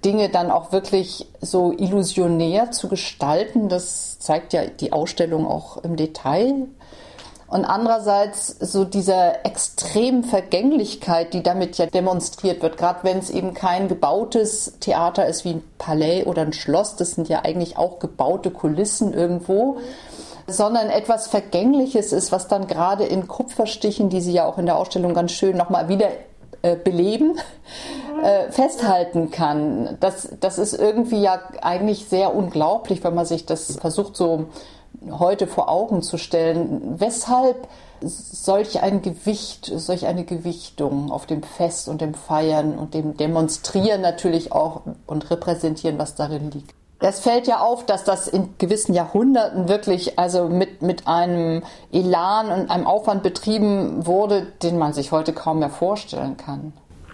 Dinge 0.05 0.29
dann 0.29 0.51
auch 0.51 0.71
wirklich 0.71 1.25
so 1.41 1.71
illusionär 1.71 2.69
zu 2.69 2.89
gestalten. 2.89 3.69
Das 3.69 4.19
zeigt 4.19 4.53
ja 4.53 4.67
die 4.67 4.93
Ausstellung 4.93 5.47
auch 5.47 5.77
im 5.77 5.95
Detail. 5.95 6.67
Und 7.53 7.65
andererseits 7.65 8.47
so 8.47 8.83
dieser 8.83 9.45
extremen 9.45 10.23
Vergänglichkeit, 10.23 11.35
die 11.35 11.43
damit 11.43 11.77
ja 11.77 11.85
demonstriert 11.85 12.63
wird, 12.63 12.77
gerade 12.77 13.03
wenn 13.03 13.19
es 13.19 13.29
eben 13.29 13.53
kein 13.53 13.87
gebautes 13.87 14.79
Theater 14.79 15.27
ist 15.27 15.45
wie 15.45 15.51
ein 15.51 15.63
Palais 15.77 16.23
oder 16.25 16.41
ein 16.41 16.53
Schloss, 16.53 16.95
das 16.95 17.11
sind 17.11 17.29
ja 17.29 17.41
eigentlich 17.45 17.77
auch 17.77 17.99
gebaute 17.99 18.49
Kulissen 18.49 19.13
irgendwo, 19.13 19.77
sondern 20.47 20.89
etwas 20.89 21.27
Vergängliches 21.27 22.11
ist, 22.11 22.31
was 22.31 22.47
dann 22.47 22.65
gerade 22.65 23.03
in 23.03 23.27
Kupferstichen, 23.27 24.09
die 24.09 24.21
Sie 24.21 24.33
ja 24.33 24.47
auch 24.47 24.57
in 24.57 24.65
der 24.65 24.75
Ausstellung 24.75 25.13
ganz 25.13 25.31
schön 25.31 25.55
nochmal 25.55 25.89
wieder 25.89 26.09
äh, 26.63 26.75
beleben, 26.75 27.37
äh, 28.23 28.51
festhalten 28.51 29.29
kann. 29.29 29.95
Das, 29.99 30.27
das 30.39 30.57
ist 30.57 30.73
irgendwie 30.73 31.21
ja 31.21 31.39
eigentlich 31.61 32.05
sehr 32.09 32.33
unglaublich, 32.33 33.03
wenn 33.03 33.13
man 33.13 33.27
sich 33.27 33.45
das 33.45 33.75
versucht 33.75 34.17
so 34.17 34.47
heute 35.11 35.47
vor 35.47 35.69
Augen 35.69 36.01
zu 36.01 36.17
stellen. 36.17 36.95
Weshalb 36.99 37.67
solch 38.01 38.81
ein 38.81 39.01
Gewicht, 39.01 39.65
solch 39.65 40.05
eine 40.05 40.25
Gewichtung 40.25 41.11
auf 41.11 41.25
dem 41.25 41.43
Fest 41.43 41.87
und 41.87 42.01
dem 42.01 42.13
Feiern 42.13 42.77
und 42.77 42.93
dem 42.93 43.15
Demonstrieren 43.17 44.01
natürlich 44.01 44.51
auch 44.51 44.81
und 45.07 45.29
repräsentieren, 45.29 45.97
was 45.99 46.15
darin 46.15 46.51
liegt? 46.51 46.73
Es 46.99 47.19
fällt 47.19 47.47
ja 47.47 47.59
auf, 47.59 47.85
dass 47.85 48.05
das 48.05 48.29
in 48.29 48.57
gewissen 48.57 48.93
Jahrhunderten 48.93 49.67
wirklich 49.67 50.17
also 50.17 50.47
mit, 50.47 50.81
mit 50.81 51.05
einem 51.05 51.63
Elan 51.91 52.49
und 52.49 52.71
einem 52.71 52.87
Aufwand 52.87 53.23
betrieben 53.23 54.07
wurde, 54.07 54.47
den 54.63 54.77
man 54.77 54.93
sich 54.93 55.11
heute 55.11 55.33
kaum 55.33 55.59
mehr 55.59 55.69
vorstellen 55.69 56.37
kann. 56.37 56.71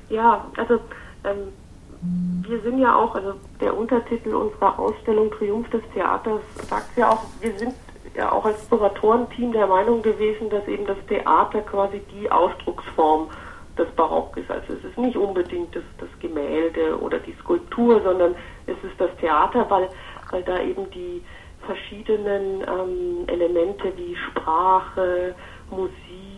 Ja, 0.09 0.45
also 0.57 0.75
ähm, 1.23 1.53
wir 2.01 2.61
sind 2.61 2.79
ja 2.79 2.95
auch, 2.95 3.13
also 3.15 3.33
der 3.59 3.77
Untertitel 3.77 4.33
unserer 4.33 4.79
Ausstellung 4.79 5.31
Triumph 5.31 5.69
des 5.69 5.81
Theaters 5.93 6.41
sagt 6.69 6.97
ja 6.97 7.09
auch, 7.09 7.23
wir 7.41 7.51
sind 7.57 7.73
ja 8.15 8.31
auch 8.31 8.45
als 8.45 8.69
Kuratorenteam 8.69 9.51
der 9.51 9.67
Meinung 9.67 10.01
gewesen, 10.01 10.49
dass 10.49 10.67
eben 10.67 10.85
das 10.85 10.97
Theater 11.07 11.61
quasi 11.61 12.01
die 12.13 12.31
Ausdrucksform 12.31 13.29
des 13.77 13.89
Barock 13.91 14.37
ist. 14.37 14.49
Also 14.49 14.73
es 14.73 14.83
ist 14.83 14.97
nicht 14.97 15.17
unbedingt 15.17 15.75
das, 15.75 15.83
das 15.97 16.09
Gemälde 16.19 16.99
oder 16.99 17.19
die 17.19 17.35
Skulptur, 17.41 18.01
sondern 18.01 18.35
es 18.65 18.77
ist 18.83 18.99
das 18.99 19.09
Theater, 19.19 19.65
weil, 19.69 19.89
weil 20.31 20.43
da 20.43 20.59
eben 20.61 20.89
die 20.91 21.21
verschiedenen 21.65 22.61
ähm, 22.61 23.27
Elemente 23.27 23.91
wie 23.95 24.15
Sprache, 24.15 25.35
Musik, 25.69 26.28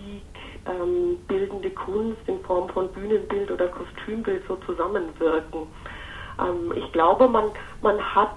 ähm, 0.65 1.17
bildende 1.27 1.69
Kunst 1.71 2.21
in 2.27 2.39
Form 2.41 2.69
von 2.69 2.89
Bühnenbild 2.89 3.51
oder 3.51 3.67
Kostümbild 3.67 4.43
so 4.47 4.55
zusammenwirken. 4.65 5.67
Ähm, 6.39 6.73
ich 6.75 6.91
glaube, 6.91 7.27
man, 7.27 7.45
man 7.81 7.99
hat 7.99 8.35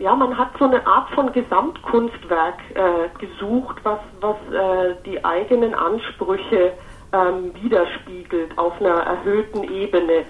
ja, 0.00 0.16
man 0.16 0.36
hat 0.36 0.48
so 0.58 0.64
eine 0.64 0.86
Art 0.86 1.10
von 1.10 1.30
Gesamtkunstwerk 1.30 2.58
äh, 2.74 3.18
gesucht, 3.18 3.76
was, 3.82 3.98
was 4.22 4.36
äh, 4.50 4.94
die 5.04 5.22
eigenen 5.22 5.74
Ansprüche 5.74 6.72
ähm, 7.12 7.52
widerspiegelt 7.60 8.56
auf 8.56 8.80
einer 8.80 8.94
erhöhten 8.94 9.62
Ebene. 9.64 10.24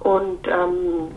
Und 0.00 0.48
ähm, 0.48 1.10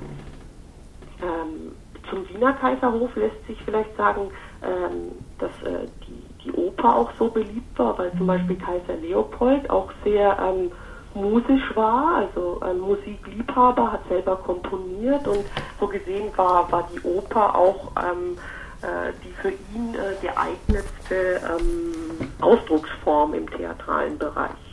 ähm, 1.22 1.72
zum 2.10 2.28
Wiener 2.30 2.54
Kaiserhof 2.54 3.16
lässt 3.16 3.48
sich 3.48 3.58
vielleicht 3.64 3.96
sagen, 3.96 4.32
ähm, 4.62 5.14
dass 5.40 5.52
äh, 5.64 5.88
die 6.08 6.25
die 6.46 6.52
Oper 6.54 6.96
auch 6.96 7.12
so 7.18 7.30
beliebt 7.30 7.78
war, 7.78 7.98
weil 7.98 8.12
zum 8.18 8.28
Beispiel 8.28 8.58
Kaiser 8.58 9.00
Leopold 9.02 9.70
auch 9.70 9.92
sehr 10.04 10.38
ähm, 10.40 10.72
musisch 11.14 11.76
war, 11.76 12.16
also 12.16 12.60
ein 12.62 12.80
Musikliebhaber, 12.80 13.94
hat 13.94 14.08
selber 14.10 14.36
komponiert 14.36 15.28
und 15.28 15.46
so 15.80 15.88
gesehen 15.88 16.30
war, 16.36 16.72
war 16.72 16.88
die 16.94 17.02
Oper 17.02 17.56
auch 17.56 17.92
ähm, 17.98 18.38
äh, 18.82 19.14
die 19.24 19.32
für 19.42 19.50
ihn 19.50 19.96
äh, 19.96 20.16
geeignetste 20.22 21.42
ähm, 21.58 22.30
Ausdrucksform 22.42 23.34
im 23.34 23.50
theatralen 23.50 24.18
Bereich. 24.18 24.65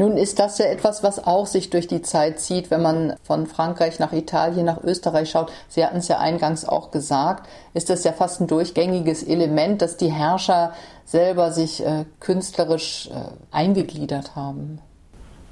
Nun 0.00 0.16
ist 0.16 0.38
das 0.38 0.56
ja 0.56 0.64
etwas, 0.64 1.04
was 1.04 1.26
auch 1.26 1.44
sich 1.44 1.68
durch 1.68 1.86
die 1.86 2.00
Zeit 2.00 2.40
zieht, 2.40 2.70
wenn 2.70 2.80
man 2.80 3.16
von 3.22 3.46
Frankreich 3.46 3.98
nach 3.98 4.14
Italien, 4.14 4.64
nach 4.64 4.82
Österreich 4.82 5.28
schaut. 5.28 5.52
Sie 5.68 5.84
hatten 5.84 5.98
es 5.98 6.08
ja 6.08 6.18
eingangs 6.18 6.66
auch 6.66 6.90
gesagt, 6.90 7.46
ist 7.74 7.90
das 7.90 8.02
ja 8.04 8.12
fast 8.12 8.40
ein 8.40 8.46
durchgängiges 8.46 9.22
Element, 9.22 9.82
dass 9.82 9.98
die 9.98 10.10
Herrscher 10.10 10.72
selber 11.04 11.50
sich 11.50 11.84
äh, 11.84 12.06
künstlerisch 12.18 13.10
äh, 13.10 13.54
eingegliedert 13.54 14.36
haben. 14.36 14.80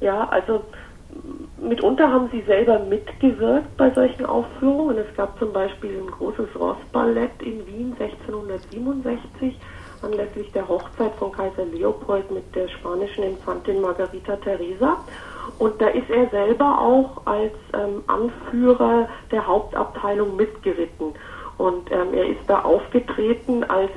Ja, 0.00 0.26
also 0.30 0.62
mitunter 1.60 2.10
haben 2.10 2.30
sie 2.32 2.40
selber 2.46 2.78
mitgewirkt 2.78 3.76
bei 3.76 3.90
solchen 3.90 4.24
Aufführungen. 4.24 4.96
Es 4.96 5.14
gab 5.14 5.38
zum 5.38 5.52
Beispiel 5.52 5.90
ein 5.98 6.10
großes 6.10 6.48
Rossballett 6.58 7.42
in 7.42 7.66
Wien 7.66 7.94
1667 8.00 9.58
anlässlich 10.02 10.50
der 10.52 10.68
Hochzeit 10.68 11.12
von 11.14 11.32
Kaiser 11.32 11.64
Leopold 11.64 12.30
mit 12.30 12.54
der 12.54 12.68
spanischen 12.68 13.24
Infantin 13.24 13.80
Margarita 13.80 14.36
Teresa. 14.36 14.98
Und 15.58 15.80
da 15.80 15.88
ist 15.88 16.08
er 16.10 16.28
selber 16.30 16.78
auch 16.80 17.26
als 17.26 17.52
ähm, 17.74 18.02
Anführer 18.06 19.08
der 19.30 19.46
Hauptabteilung 19.46 20.36
mitgeritten. 20.36 21.14
Und 21.56 21.90
ähm, 21.90 22.14
er 22.14 22.28
ist 22.28 22.42
da 22.46 22.60
aufgetreten 22.60 23.64
als 23.64 23.90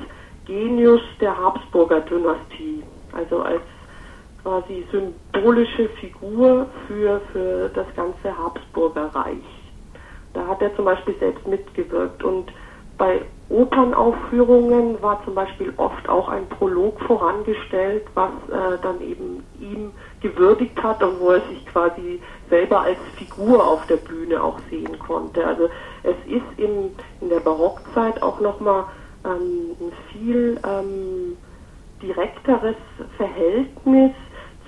Genius 0.46 1.02
der 1.20 1.36
Habsburger 1.36 2.00
Dynastie, 2.00 2.82
also 3.12 3.42
als 3.42 3.62
quasi 4.42 4.84
symbolische 4.90 5.88
Figur 6.00 6.66
für, 6.88 7.20
für 7.32 7.68
das 7.68 7.86
ganze 7.94 8.36
Habsburger 8.36 9.14
Reich. 9.14 9.36
Da 10.34 10.46
hat 10.46 10.62
er 10.62 10.74
zum 10.74 10.86
Beispiel 10.86 11.14
selbst 11.20 11.46
mitgewirkt 11.46 12.24
und 12.24 12.50
bei 12.98 13.22
Opernaufführungen 13.52 15.00
war 15.02 15.22
zum 15.24 15.34
Beispiel 15.34 15.72
oft 15.76 16.08
auch 16.08 16.28
ein 16.28 16.48
Prolog 16.48 16.98
vorangestellt, 17.00 18.04
was 18.14 18.30
äh, 18.48 18.78
dann 18.82 19.00
eben 19.02 19.44
ihm 19.60 19.92
gewürdigt 20.20 20.82
hat 20.82 21.02
und 21.02 21.20
wo 21.20 21.30
er 21.30 21.42
sich 21.42 21.64
quasi 21.66 22.20
selber 22.48 22.80
als 22.80 22.98
Figur 23.16 23.64
auf 23.64 23.86
der 23.86 23.96
Bühne 23.96 24.42
auch 24.42 24.58
sehen 24.70 24.98
konnte. 24.98 25.46
Also 25.46 25.68
es 26.02 26.16
ist 26.26 26.58
in, 26.58 26.96
in 27.20 27.28
der 27.28 27.40
Barockzeit 27.40 28.22
auch 28.22 28.40
nochmal 28.40 28.84
ähm, 29.24 29.76
ein 29.80 29.92
viel 30.12 30.58
ähm, 30.66 31.36
direkteres 32.00 32.76
Verhältnis 33.16 34.12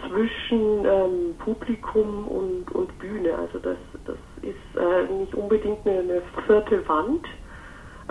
zwischen 0.06 0.84
ähm, 0.84 1.34
Publikum 1.38 2.28
und, 2.28 2.70
und 2.74 2.98
Bühne. 2.98 3.34
Also 3.34 3.58
das, 3.58 3.78
das 4.04 4.16
ist 4.42 4.78
äh, 4.78 5.12
nicht 5.12 5.34
unbedingt 5.34 5.86
eine, 5.86 6.00
eine 6.00 6.22
vierte 6.46 6.86
Wand, 6.88 7.26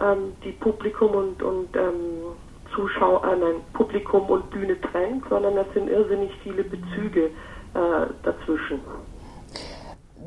ähm, 0.02 0.34
die 0.44 0.52
Publikum 0.52 1.12
und, 1.12 1.44
und 1.44 1.76
ähm, 1.76 2.36
Zuschauer, 2.74 3.24
äh, 3.26 3.36
nein, 3.36 3.56
Publikum 3.74 4.24
und 4.30 4.50
Bühne 4.50 4.80
trennt, 4.82 5.24
sondern 5.30 5.58
es 5.58 5.68
sind 5.74 5.90
irrsinnig 5.90 6.32
viele 6.44 6.64
Bezüge 6.64 7.26
äh, 7.26 8.08
dazwischen. 8.24 8.80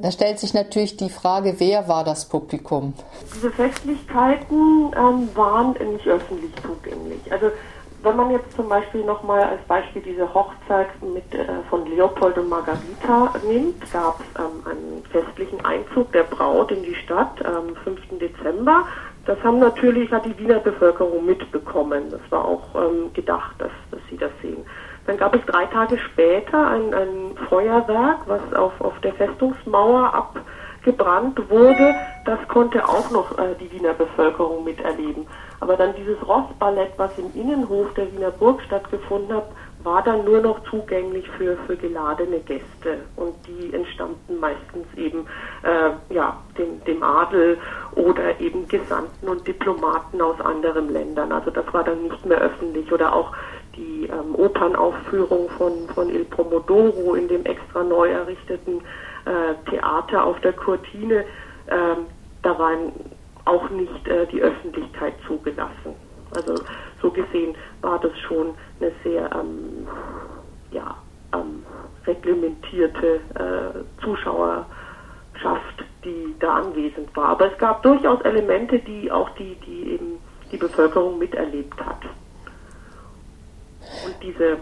Da 0.00 0.11
stellt 0.11 0.38
sich 0.38 0.52
natürlich 0.52 0.96
die 0.96 1.08
Frage, 1.08 1.54
wer 1.58 1.88
war 1.88 2.04
das 2.04 2.28
Publikum? 2.28 2.92
Diese 3.35 3.50
Festlichkeiten 3.50 4.92
ähm, 4.94 5.28
waren 5.35 5.73
nicht 5.73 6.06
öffentlich 6.06 6.52
zugänglich. 6.56 7.32
Also 7.32 7.50
wenn 8.02 8.16
man 8.16 8.30
jetzt 8.30 8.54
zum 8.54 8.68
Beispiel 8.68 9.04
nochmal 9.04 9.42
als 9.42 9.62
Beispiel 9.66 10.02
diese 10.02 10.32
Hochzeit 10.32 10.88
mit, 11.02 11.35
äh, 11.35 11.46
von 11.70 11.87
Leopold 11.87 12.37
und 12.38 12.49
Margarita 12.49 13.32
nimmt, 13.49 13.90
gab 13.90 14.20
es 14.20 14.26
ähm, 14.38 14.70
einen 14.70 15.02
festlichen 15.11 15.64
Einzug 15.64 16.12
der 16.12 16.25
Braut 16.25 16.70
in 16.70 16.82
die 16.82 16.94
Stadt 16.94 17.44
am 17.44 17.75
5. 17.82 18.18
Dezember. 18.20 18.87
Das 19.26 19.42
haben 19.42 19.59
natürlich, 19.59 20.11
hat 20.12 20.25
die 20.25 20.38
Wiener 20.38 20.61
Bevölkerung 20.61 21.26
mitbekommen. 21.26 22.11
Das 22.11 22.21
war 22.30 22.45
auch 22.45 22.62
ähm, 22.76 23.12
gedacht, 23.12 23.56
dass, 23.59 23.73
dass 23.90 24.00
sie 24.09 24.16
das 24.16 24.30
sehen. 24.40 24.64
Dann 25.06 25.16
gab 25.16 25.35
es 25.35 25.45
drei 25.47 25.66
Tage 25.66 25.99
später 25.99 26.66
ein, 26.68 26.95
ein 26.95 27.37
Feuerwerk, 27.49 28.18
was 28.26 28.40
auf, 28.54 28.80
auf 28.80 28.99
der 29.00 29.14
Festungsmauer 29.14 30.14
abgebrannt 30.14 31.50
wurde. 31.50 31.95
Das 32.25 32.38
konnte 32.49 32.85
auch 32.88 33.11
noch 33.11 33.37
äh, 33.38 33.54
die 33.61 33.71
Wiener 33.73 33.95
Bevölkerung 33.95 34.64
miterleben. 34.64 35.26
Aber 35.59 35.76
dann 35.76 35.95
dieses 35.97 36.16
Rossballett, 36.26 36.92
was 36.97 37.18
im 37.18 37.33
Innenhof 37.35 37.92
der 37.95 38.12
Wiener 38.12 38.30
Burg 38.30 38.62
stattgefunden 38.62 39.37
hat, 39.37 39.47
war 39.87 40.02
dann 40.02 40.25
nur 40.25 40.40
noch 40.40 40.62
zugänglich 40.64 41.26
für, 41.38 41.57
für 41.66 41.76
geladene 41.76 42.40
Gäste. 42.40 42.99
Und 43.14 43.35
die 43.47 43.73
entstammten 43.73 44.38
meistens 44.40 44.87
eben 44.97 45.26
äh, 45.62 46.12
ja, 46.12 46.37
dem, 46.59 46.85
dem 46.85 47.02
Adel 47.02 47.57
oder 47.95 48.38
eben 48.40 48.66
Gesandten 48.66 49.28
und 49.28 49.47
Diplomaten 49.47 50.21
aus 50.21 50.40
anderen 50.40 50.93
Ländern. 50.93 51.31
Also 51.31 51.50
das 51.52 51.64
war 51.73 51.85
dann 51.85 52.02
nicht 52.02 52.26
mehr 52.26 52.38
öffentlich. 52.38 52.93
Oder 52.93 53.14
auch 53.14 53.33
die 53.76 54.11
ähm, 54.11 54.35
Opernaufführung 54.35 55.49
von, 55.50 55.73
von 55.95 56.11
Il 56.11 56.25
Pomodoro 56.25 57.14
in 57.14 57.28
dem 57.28 57.45
extra 57.45 57.85
neu 57.85 58.09
errichteten 58.11 58.81
äh, 59.25 59.71
Theater 59.71 60.25
auf 60.25 60.40
der 60.40 60.52
Kurtine. 60.52 61.21
Äh, 61.66 61.97
da 62.43 62.59
waren 62.59 62.93
auch 63.45 63.71
nicht 63.71 64.09
äh, 64.09 64.26
die 64.26 64.43
Öffentlichkeit 64.43 65.14
zugelassen. 65.28 65.95
Also 66.35 66.55
so 67.07 67.12
gesehen 67.12 67.55
war 67.83 68.01
das 68.01 68.16
schon 68.19 68.55
eine 68.81 68.92
sehr 69.05 69.31
ähm, 69.33 69.87
ja, 70.73 70.97
ähm, 71.33 71.64
reglementierte 72.07 73.21
äh, 73.35 74.03
Zuschauerschaft, 74.03 74.66
die 76.05 76.35
da 76.40 76.55
anwesend 76.55 77.14
war. 77.16 77.29
Aber 77.31 77.53
es 77.53 77.59
gab 77.59 77.83
durchaus 77.83 78.21
Elemente, 78.23 78.79
die 78.81 79.11
auch 79.11 79.31
die, 79.31 79.55
die 79.66 79.92
eben 79.92 80.19
die 80.51 80.57
Bevölkerung 80.57 81.19
miterlebt 81.19 81.79
hat. 81.85 82.03
Und 84.05 84.16
diese, 84.23 84.53
äh, 84.55 84.59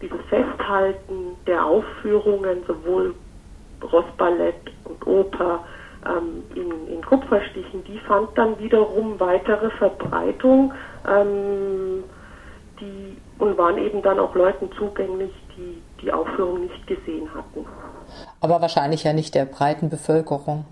dieses 0.00 0.20
Festhalten 0.28 1.36
der 1.46 1.64
Aufführungen, 1.64 2.64
sowohl 2.66 3.14
Rossballett 3.82 4.72
und 4.84 5.06
Oper, 5.06 5.64
ähm, 6.06 6.42
in, 6.54 6.94
in, 6.94 7.02
Kupferstichen, 7.02 7.84
die 7.84 7.98
fand 8.00 8.36
dann 8.36 8.58
wiederum 8.58 9.18
weitere 9.20 9.70
Verbreitung 9.70 10.72
ähm, 11.08 12.04
die, 12.80 13.16
und 13.38 13.56
waren 13.56 13.78
eben 13.78 14.02
dann 14.02 14.18
auch 14.18 14.34
Leuten 14.34 14.70
zugänglich, 14.78 15.32
die 15.56 15.82
die 16.02 16.12
Aufführung 16.12 16.62
nicht 16.62 16.86
gesehen 16.86 17.28
hatten. 17.34 17.66
Aber 18.40 18.60
wahrscheinlich 18.60 19.04
ja 19.04 19.12
nicht 19.12 19.34
der 19.34 19.46
breiten 19.46 19.88
Bevölkerung. 19.88 20.66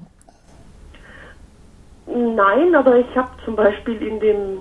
Nein, 2.07 2.75
aber 2.75 2.97
ich 2.97 3.17
habe 3.17 3.31
zum 3.45 3.57
Beispiel 3.57 4.03
in 4.03 4.21
dem, 4.21 4.59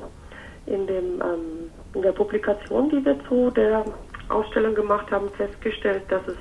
in 0.68 0.88
dem 0.88 1.22
ähm, 1.22 1.72
in 1.94 2.02
der 2.02 2.12
Publikation, 2.12 2.90
die 2.90 3.04
wir 3.04 3.18
zu 3.28 3.52
der 3.52 3.84
Ausstellung 4.30 4.76
gemacht 4.76 5.12
haben, 5.12 5.30
festgestellt, 5.32 6.04
dass 6.10 6.26
es 6.28 6.38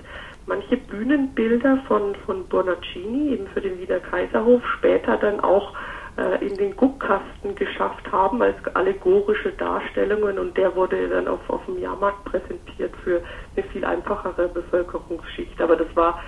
manche 0.51 0.77
Bühnenbilder 0.77 1.79
von, 1.87 2.17
von 2.27 2.45
Bonaccini, 2.49 3.35
eben 3.35 3.47
für 3.55 3.61
den 3.61 3.79
Wiener 3.79 4.01
Kaiserhof, 4.01 4.61
später 4.79 5.17
dann 5.17 5.39
auch 5.39 5.73
äh, 6.17 6.45
in 6.45 6.57
den 6.57 6.77
Guckkasten 6.77 7.55
geschafft 7.55 8.11
haben 8.11 8.43
als 8.43 8.57
allegorische 8.75 9.53
Darstellungen 9.53 10.41
und 10.41 10.57
der 10.57 10.75
wurde 10.75 11.09
dann 11.09 11.29
auf, 11.29 11.39
auf 11.49 11.65
dem 11.67 11.79
Jahrmarkt 11.79 12.25
präsentiert 12.25 12.93
für 13.05 13.23
eine 13.55 13.65
viel 13.69 13.85
einfachere 13.85 14.49
Bevölkerungsschicht. 14.49 15.61
Aber 15.61 15.77
das 15.77 15.95
war 15.95 16.21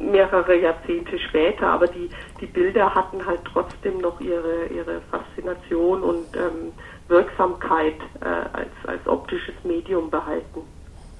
mehrere 0.00 0.58
Jahrzehnte 0.58 1.16
später, 1.20 1.68
aber 1.68 1.86
die, 1.86 2.10
die 2.40 2.46
Bilder 2.46 2.92
hatten 2.92 3.24
halt 3.24 3.42
trotzdem 3.44 3.98
noch 3.98 4.20
ihre, 4.20 4.66
ihre 4.74 5.00
Faszination 5.02 6.02
und 6.02 6.36
ähm, 6.36 6.72
Wirksamkeit 7.06 8.00
äh, 8.20 8.24
als, 8.24 8.72
als 8.86 9.06
optisches 9.06 9.54
Medium 9.62 10.10
behalten. 10.10 10.62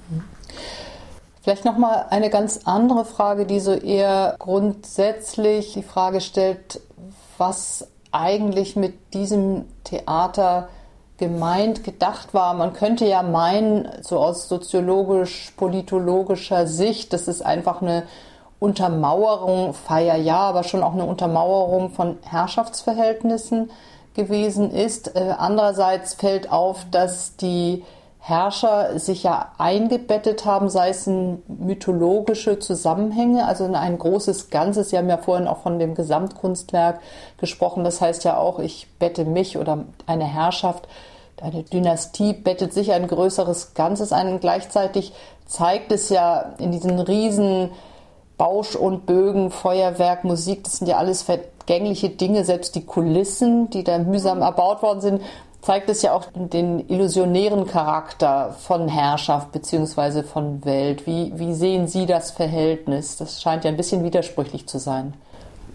Mhm. 0.09 0.23
Vielleicht 1.43 1.65
nochmal 1.65 2.05
eine 2.09 2.29
ganz 2.29 2.61
andere 2.63 3.03
Frage, 3.03 3.45
die 3.45 3.59
so 3.59 3.73
eher 3.73 4.37
grundsätzlich 4.39 5.73
die 5.73 5.83
Frage 5.83 6.21
stellt, 6.21 6.79
was 7.37 7.89
eigentlich 8.13 8.77
mit 8.77 9.13
diesem 9.13 9.65
Theater 9.83 10.69
gemeint, 11.17 11.83
gedacht 11.83 12.33
war. 12.33 12.53
Man 12.53 12.71
könnte 12.71 13.05
ja 13.05 13.23
meinen, 13.23 13.89
so 14.01 14.19
aus 14.19 14.47
soziologisch-politologischer 14.47 16.65
Sicht, 16.65 17.11
das 17.11 17.27
ist 17.27 17.45
einfach 17.45 17.81
eine 17.81 18.03
Untermauerung, 18.59 19.73
Feier 19.73 20.15
ja, 20.15 20.37
aber 20.37 20.63
schon 20.63 20.81
auch 20.81 20.93
eine 20.93 21.03
Untermauerung 21.03 21.89
von 21.89 22.19
Herrschaftsverhältnissen 22.21 23.69
gewesen 24.13 24.71
ist. 24.71 25.17
Äh, 25.17 25.35
andererseits 25.37 26.13
fällt 26.13 26.49
auf, 26.49 26.85
dass 26.89 27.35
die 27.35 27.83
Herrscher 28.25 28.99
sich 28.99 29.23
ja 29.23 29.51
eingebettet 29.57 30.45
haben, 30.45 30.69
sei 30.69 30.87
es 30.87 31.07
in 31.07 31.43
mythologische 31.47 32.57
Zusammenhänge, 32.57 33.45
also 33.45 33.65
in 33.65 33.75
ein 33.75 33.97
großes 33.97 34.49
Ganzes. 34.49 34.91
Sie 34.91 34.97
haben 34.97 35.09
ja 35.09 35.17
vorhin 35.17 35.45
auch 35.45 35.57
von 35.57 35.77
dem 35.77 35.93
Gesamtkunstwerk 35.93 37.01
gesprochen. 37.35 37.83
Das 37.83 37.99
heißt 37.99 38.23
ja 38.23 38.37
auch, 38.37 38.59
ich 38.59 38.87
bette 38.97 39.25
mich 39.25 39.57
oder 39.57 39.83
eine 40.05 40.23
Herrschaft, 40.23 40.87
eine 41.41 41.63
Dynastie 41.63 42.31
bettet 42.31 42.73
sich 42.73 42.93
ein 42.93 43.09
größeres 43.09 43.73
Ganzes 43.73 44.13
ein. 44.13 44.29
Und 44.31 44.39
gleichzeitig 44.39 45.11
zeigt 45.45 45.91
es 45.91 46.07
ja 46.07 46.53
in 46.59 46.71
diesen 46.71 46.99
riesen 46.99 47.71
Bausch 48.37 48.77
und 48.77 49.05
Bögen, 49.05 49.51
Feuerwerk, 49.51 50.23
Musik, 50.23 50.63
das 50.63 50.77
sind 50.77 50.87
ja 50.87 50.95
alles 50.95 51.23
vergängliche 51.23 52.07
Dinge, 52.07 52.45
selbst 52.45 52.75
die 52.75 52.85
Kulissen, 52.85 53.69
die 53.69 53.83
da 53.83 53.97
mühsam 53.97 54.41
erbaut 54.41 54.81
worden 54.81 55.01
sind, 55.01 55.21
zeigt 55.63 55.89
es 55.89 56.01
ja 56.01 56.13
auch 56.13 56.25
den 56.35 56.89
illusionären 56.89 57.65
Charakter 57.65 58.51
von 58.59 58.89
Herrschaft 58.89 59.53
bzw. 59.53 60.23
von 60.23 60.63
Welt. 60.65 61.07
Wie, 61.07 61.31
wie 61.35 61.53
sehen 61.53 61.87
Sie 61.87 62.05
das 62.05 62.31
Verhältnis? 62.31 63.17
Das 63.17 63.41
scheint 63.41 63.63
ja 63.63 63.71
ein 63.71 63.77
bisschen 63.77 64.03
widersprüchlich 64.03 64.67
zu 64.67 64.77
sein. 64.77 65.13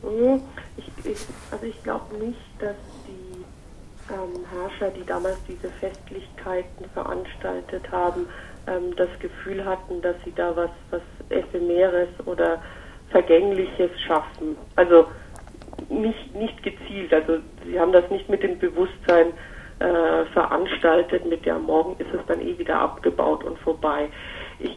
Mhm. 0.03 0.43
Ich, 0.77 1.11
ich, 1.11 1.19
also 1.51 1.65
ich 1.65 1.83
glaube 1.83 2.17
nicht, 2.17 2.39
dass 2.59 2.77
die 3.07 3.45
ähm, 4.13 4.45
Herrscher, 4.53 4.91
die 4.95 5.05
damals 5.07 5.39
diese 5.49 5.71
Festlichkeiten 5.81 6.85
veranstaltet 6.93 7.91
haben, 7.91 8.27
ähm, 8.67 8.95
das 8.97 9.09
Gefühl 9.21 9.65
hatten, 9.65 10.03
dass 10.03 10.17
sie 10.25 10.33
da 10.35 10.55
was, 10.55 10.71
was 10.91 11.03
Ephemeres 11.31 12.09
oder 12.27 12.61
Vergängliches 13.11 13.91
schaffen. 14.07 14.57
Also 14.77 15.07
nicht, 15.89 16.35
nicht 16.35 16.63
gezielt. 16.63 17.13
Also 17.13 17.39
sie 17.65 17.81
haben 17.81 17.93
das 17.93 18.09
nicht 18.11 18.29
mit 18.29 18.43
dem 18.43 18.59
Bewusstsein 18.59 19.33
äh, 19.79 20.25
veranstaltet 20.33 21.25
mit, 21.27 21.47
ja, 21.47 21.59
morgen 21.59 21.97
ist 21.99 22.13
es 22.13 22.25
dann 22.27 22.41
eh 22.41 22.59
wieder 22.59 22.81
abgebaut 22.81 23.45
und 23.45 23.59
vorbei. 23.59 24.09
Ich 24.59 24.77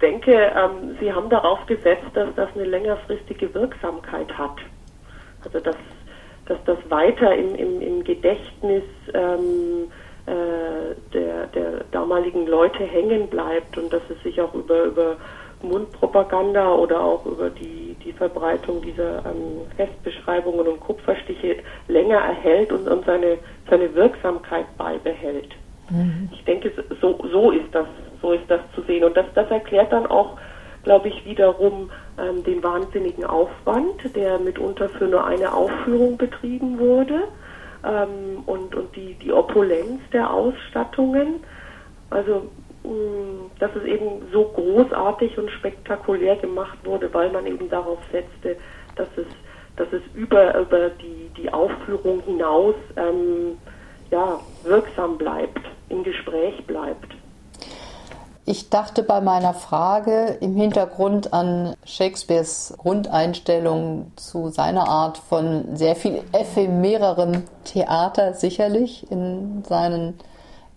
denke, 0.00 0.32
ähm, 0.32 0.96
Sie 1.00 1.12
haben 1.12 1.28
darauf 1.28 1.64
gesetzt, 1.66 2.06
dass 2.14 2.34
das 2.34 2.48
eine 2.54 2.64
längerfristige 2.64 3.52
Wirksamkeit 3.54 4.36
hat. 4.36 4.58
Also 5.44 5.60
dass, 5.60 5.76
dass 6.46 6.58
das 6.64 6.78
weiter 6.88 7.34
im, 7.34 7.54
im, 7.54 7.80
im 7.80 8.04
Gedächtnis 8.04 8.84
ähm, 9.14 9.90
äh, 10.26 10.94
der, 11.14 11.46
der 11.48 11.84
damaligen 11.92 12.46
Leute 12.46 12.84
hängen 12.84 13.28
bleibt 13.28 13.78
und 13.78 13.92
dass 13.92 14.02
es 14.10 14.22
sich 14.22 14.40
auch 14.40 14.52
über, 14.54 14.84
über 14.84 15.16
Mundpropaganda 15.62 16.74
oder 16.74 17.00
auch 17.00 17.26
über 17.26 17.50
die, 17.50 17.96
die 18.04 18.12
Verbreitung 18.12 18.80
dieser 18.82 19.18
ähm, 19.26 19.62
Festbeschreibungen 19.76 20.66
und 20.66 20.80
Kupferstiche 20.80 21.56
länger 21.88 22.18
erhält 22.18 22.72
und, 22.72 22.88
und 22.88 23.04
seine, 23.04 23.38
seine 23.68 23.94
Wirksamkeit 23.94 24.66
beibehält. 24.76 25.50
Mhm. 25.90 26.28
Ich 26.32 26.44
denke, 26.44 26.72
so, 27.00 27.18
so 27.32 27.50
ist 27.50 27.72
das, 27.72 27.86
so 28.22 28.32
ist 28.32 28.48
das 28.48 28.60
zu 28.74 28.82
sehen. 28.82 29.04
Und 29.04 29.16
das, 29.16 29.26
das 29.34 29.50
erklärt 29.50 29.92
dann 29.92 30.06
auch, 30.06 30.38
glaube 30.84 31.08
ich, 31.08 31.24
wiederum 31.24 31.90
ähm, 32.18 32.44
den 32.44 32.62
wahnsinnigen 32.62 33.24
Aufwand, 33.24 34.14
der 34.14 34.38
mitunter 34.38 34.88
für 34.88 35.06
nur 35.06 35.24
eine 35.24 35.52
Aufführung 35.52 36.16
betrieben 36.16 36.78
wurde 36.78 37.24
ähm, 37.84 38.42
und, 38.46 38.74
und 38.74 38.94
die, 38.94 39.14
die 39.14 39.32
Opulenz 39.32 40.00
der 40.12 40.32
Ausstattungen. 40.32 41.40
Also 42.10 42.48
dass 43.58 43.74
es 43.74 43.84
eben 43.84 44.22
so 44.32 44.44
großartig 44.44 45.36
und 45.38 45.50
spektakulär 45.50 46.36
gemacht 46.36 46.78
wurde, 46.84 47.12
weil 47.12 47.30
man 47.30 47.46
eben 47.46 47.68
darauf 47.68 47.98
setzte, 48.12 48.56
dass 48.96 49.08
es, 49.16 49.26
dass 49.76 49.88
es 49.92 50.02
über, 50.14 50.58
über 50.58 50.90
die, 50.90 51.30
die 51.36 51.52
Aufführung 51.52 52.20
hinaus 52.22 52.74
ähm, 52.96 53.58
ja, 54.10 54.40
wirksam 54.64 55.18
bleibt, 55.18 55.60
im 55.88 56.02
Gespräch 56.02 56.64
bleibt. 56.66 57.14
Ich 58.50 58.70
dachte 58.70 59.02
bei 59.02 59.20
meiner 59.20 59.52
Frage 59.52 60.38
im 60.40 60.56
Hintergrund 60.56 61.34
an 61.34 61.74
Shakespeares 61.84 62.74
Grundeinstellung 62.78 64.12
zu 64.16 64.48
seiner 64.48 64.88
Art 64.88 65.18
von 65.18 65.76
sehr 65.76 65.94
viel 65.94 66.22
ephemererem 66.32 67.42
Theater 67.64 68.32
sicherlich 68.32 69.10
in 69.10 69.64
seinen 69.68 70.14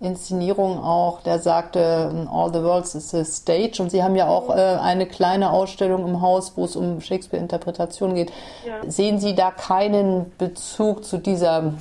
Inszenierung 0.01 0.83
auch, 0.83 1.21
der 1.21 1.39
sagte, 1.39 2.27
All 2.31 2.51
the 2.51 2.63
World 2.63 2.85
is 2.85 3.13
a 3.13 3.23
Stage. 3.23 3.81
Und 3.81 3.91
Sie 3.91 4.03
haben 4.03 4.15
ja 4.15 4.27
auch 4.27 4.49
äh, 4.49 4.53
eine 4.53 5.05
kleine 5.05 5.51
Ausstellung 5.51 6.07
im 6.07 6.21
Haus, 6.21 6.53
wo 6.55 6.65
es 6.65 6.75
um 6.75 7.01
Shakespeare-Interpretation 7.01 8.15
geht. 8.15 8.31
Ja. 8.65 8.89
Sehen 8.89 9.19
Sie 9.19 9.35
da 9.35 9.51
keinen 9.51 10.31
Bezug 10.37 11.05
zu 11.05 11.17
dieser 11.17 11.73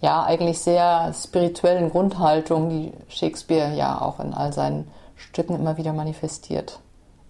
ja 0.00 0.22
eigentlich 0.22 0.60
sehr 0.60 1.12
spirituellen 1.12 1.90
Grundhaltung, 1.90 2.68
die 2.68 2.92
Shakespeare 3.08 3.74
ja 3.74 4.00
auch 4.00 4.20
in 4.20 4.32
all 4.32 4.52
seinen 4.52 4.88
Stücken 5.16 5.56
immer 5.56 5.76
wieder 5.76 5.92
manifestiert? 5.92 6.78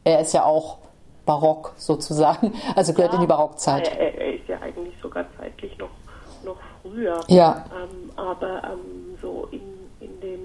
Er 0.05 0.21
ist 0.21 0.35
ja 0.35 0.45
auch 0.45 0.79
barock 1.25 1.73
sozusagen, 1.77 2.53
also 2.77 2.93
gehört 2.93 3.13
ja, 3.13 3.19
in 3.19 3.23
die 3.23 3.27
Barockzeit. 3.27 3.89
Er, 3.89 4.15
er, 4.19 4.35
ist 4.35 4.49
ja 4.49 4.61
eigentlich 4.61 4.95
sogar 5.01 5.25
zeitlich 5.39 5.77
noch, 5.79 5.89
noch 6.45 6.57
früher. 6.83 7.21
Ja. 7.29 7.65
Ähm, 7.75 8.11
aber 8.17 8.63
ähm, 8.65 9.19
so 9.21 9.49
in 9.51 9.86
in, 10.01 10.21
dem, 10.21 10.41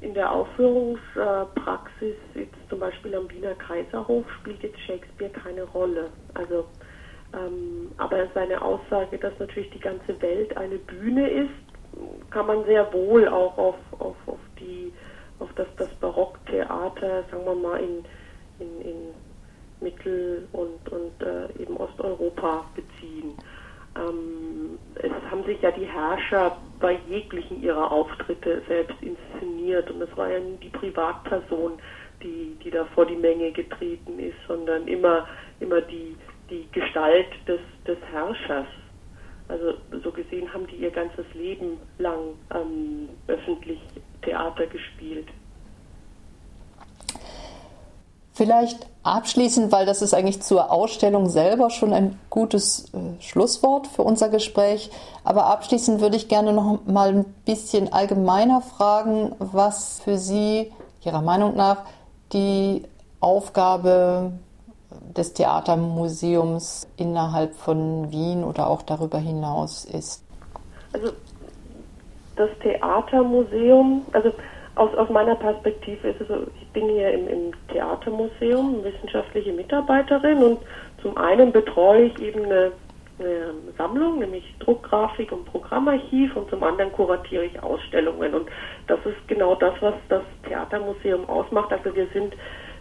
in 0.00 0.14
der 0.14 0.30
Aufführungspraxis, 0.30 2.16
jetzt 2.34 2.56
zum 2.68 2.80
Beispiel 2.80 3.14
am 3.14 3.30
Wiener 3.30 3.54
Kaiserhof, 3.54 4.24
spielt 4.40 4.62
jetzt 4.62 4.80
Shakespeare 4.80 5.30
keine 5.30 5.64
Rolle. 5.64 6.10
Also, 6.34 6.66
ähm, 7.32 7.92
aber 7.96 8.28
seine 8.34 8.60
Aussage, 8.62 9.18
dass 9.18 9.38
natürlich 9.38 9.70
die 9.70 9.80
ganze 9.80 10.20
Welt 10.20 10.56
eine 10.56 10.78
Bühne 10.78 11.28
ist, 11.30 12.30
kann 12.30 12.46
man 12.46 12.64
sehr 12.64 12.92
wohl 12.92 13.28
auch 13.28 13.56
auf, 13.58 13.76
auf, 13.98 14.16
auf, 14.26 14.40
die, 14.58 14.92
auf 15.38 15.50
das, 15.54 15.68
das 15.76 15.90
Barocktheater, 16.00 17.24
sagen 17.30 17.44
wir 17.44 17.54
mal, 17.54 17.80
in, 17.80 18.04
in, 18.58 18.80
in 18.80 18.96
Mittel- 19.80 20.48
und, 20.52 20.88
und 20.88 21.20
äh, 21.22 21.52
eben 21.60 21.76
Osteuropa 21.76 22.70
beziehen. 22.74 23.36
Ähm, 23.96 24.78
es 24.94 25.12
haben 25.30 25.44
sich 25.44 25.60
ja 25.60 25.70
die 25.70 25.86
Herrscher 25.86 26.56
bei 26.80 26.98
jeglichen 27.08 27.62
ihrer 27.62 27.90
Auftritte 27.90 28.62
selbst 28.66 28.96
inszeniert 29.00 29.90
und 29.90 30.02
es 30.02 30.16
war 30.16 30.30
ja 30.30 30.40
nie 30.40 30.56
die 30.56 30.70
Privatperson, 30.70 31.72
die, 32.22 32.56
die 32.62 32.70
da 32.70 32.84
vor 32.94 33.06
die 33.06 33.16
Menge 33.16 33.52
getreten 33.52 34.18
ist, 34.18 34.36
sondern 34.46 34.86
immer, 34.86 35.26
immer 35.60 35.80
die, 35.80 36.16
die 36.50 36.66
Gestalt 36.72 37.28
des, 37.46 37.60
des 37.86 37.98
Herrschers. 38.12 38.66
Also 39.48 39.74
so 40.02 40.10
gesehen 40.10 40.52
haben 40.52 40.66
die 40.66 40.76
ihr 40.76 40.90
ganzes 40.90 41.26
Leben 41.34 41.78
lang 41.98 42.36
ähm, 42.54 43.08
öffentlich 43.26 43.80
Theater 44.22 44.66
gespielt. 44.66 45.28
Vielleicht 48.34 48.86
abschließend, 49.02 49.72
weil 49.72 49.84
das 49.84 50.00
ist 50.00 50.14
eigentlich 50.14 50.40
zur 50.42 50.70
Ausstellung 50.70 51.28
selber 51.28 51.68
schon 51.68 51.92
ein 51.92 52.18
gutes 52.30 52.92
äh, 52.94 53.20
Schlusswort 53.20 53.86
für 53.86 54.02
unser 54.02 54.30
Gespräch. 54.30 54.90
Aber 55.22 55.46
abschließend 55.46 56.00
würde 56.00 56.16
ich 56.16 56.28
gerne 56.28 56.52
noch 56.52 56.80
mal 56.86 57.08
ein 57.10 57.24
bisschen 57.44 57.92
allgemeiner 57.92 58.62
fragen, 58.62 59.34
was 59.38 60.00
für 60.00 60.16
Sie 60.16 60.72
Ihrer 61.04 61.20
Meinung 61.20 61.56
nach 61.56 61.78
die 62.32 62.84
Aufgabe 63.20 64.32
des 65.16 65.34
Theatermuseums 65.34 66.88
innerhalb 66.96 67.54
von 67.54 68.10
Wien 68.10 68.44
oder 68.44 68.68
auch 68.68 68.82
darüber 68.82 69.18
hinaus 69.18 69.84
ist. 69.84 70.24
Also 70.92 71.12
das 72.36 72.50
Theatermuseum, 72.62 74.06
also 74.12 74.32
aus, 74.74 74.94
aus 74.94 75.08
meiner 75.10 75.34
Perspektive 75.34 76.08
ist 76.08 76.20
es 76.20 76.28
so, 76.28 76.46
ich 76.60 76.68
bin 76.68 76.88
hier 76.88 77.10
im, 77.10 77.28
im 77.28 77.52
Theatermuseum, 77.68 78.82
wissenschaftliche 78.84 79.52
Mitarbeiterin 79.52 80.42
und 80.42 80.58
zum 81.02 81.16
einen 81.16 81.52
betreue 81.52 82.04
ich 82.04 82.22
eben 82.22 82.44
eine, 82.44 82.72
eine 83.18 83.54
Sammlung, 83.76 84.20
nämlich 84.20 84.44
Druckgrafik 84.60 85.30
und 85.32 85.44
Programmarchiv 85.46 86.34
und 86.36 86.48
zum 86.48 86.62
anderen 86.62 86.92
kuratiere 86.92 87.44
ich 87.44 87.62
Ausstellungen 87.62 88.34
und 88.34 88.48
das 88.86 88.98
ist 89.04 89.28
genau 89.28 89.54
das, 89.54 89.74
was 89.80 89.94
das 90.08 90.22
Theatermuseum 90.48 91.28
ausmacht. 91.28 91.72
Also 91.72 91.94
wir 91.94 92.06
sind 92.12 92.34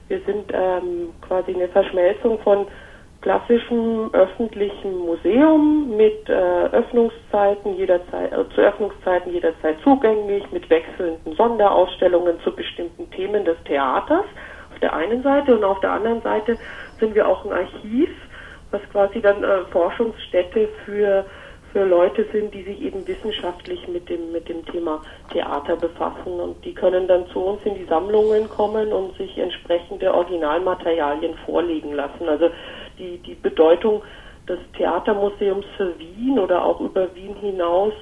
wir 0.07 0.19
sind 0.25 0.51
ähm, 0.53 1.13
quasi 1.21 1.53
eine 1.53 1.69
Verschmelzung 1.69 2.37
von 2.39 2.67
klassischem 3.21 4.09
öffentlichen 4.13 4.97
Museum 4.97 5.95
mit 5.95 6.27
äh, 6.27 6.33
Öffnungszeiten 6.33 7.75
jederzeit, 7.75 8.31
äh, 8.31 8.49
zu 8.55 8.61
Öffnungszeiten 8.61 9.31
jederzeit 9.31 9.77
zugänglich, 9.83 10.43
mit 10.51 10.69
wechselnden 10.69 11.35
Sonderausstellungen 11.35 12.39
zu 12.43 12.51
bestimmten 12.55 13.09
Themen 13.11 13.45
des 13.45 13.57
Theaters 13.65 14.25
auf 14.73 14.79
der 14.79 14.93
einen 14.93 15.21
Seite 15.21 15.55
und 15.55 15.63
auf 15.63 15.79
der 15.81 15.91
anderen 15.91 16.21
Seite 16.21 16.57
sind 16.99 17.13
wir 17.13 17.27
auch 17.27 17.45
ein 17.45 17.51
Archiv, 17.51 18.09
was 18.71 18.81
quasi 18.91 19.21
dann 19.21 19.43
äh, 19.43 19.65
Forschungsstätte 19.71 20.67
für 20.85 21.25
für 21.71 21.85
Leute 21.85 22.25
sind, 22.31 22.53
die 22.53 22.63
sich 22.63 22.81
eben 22.81 23.07
wissenschaftlich 23.07 23.87
mit 23.87 24.09
dem, 24.09 24.31
mit 24.31 24.49
dem 24.49 24.65
Thema 24.65 25.01
Theater 25.31 25.77
befassen. 25.77 26.39
Und 26.39 26.63
die 26.65 26.73
können 26.73 27.07
dann 27.07 27.27
zu 27.27 27.39
uns 27.39 27.61
in 27.63 27.75
die 27.75 27.85
Sammlungen 27.85 28.49
kommen 28.49 28.91
und 28.91 29.15
sich 29.17 29.37
entsprechende 29.37 30.13
Originalmaterialien 30.13 31.35
vorlegen 31.45 31.93
lassen. 31.93 32.27
Also 32.27 32.49
die, 33.01 33.17
die 33.17 33.35
Bedeutung 33.35 34.01
des 34.47 34.59
Theatermuseums 34.77 35.65
für 35.75 35.97
Wien 35.99 36.39
oder 36.39 36.63
auch 36.63 36.79
über 36.79 37.13
Wien 37.15 37.35
hinaus 37.35 37.93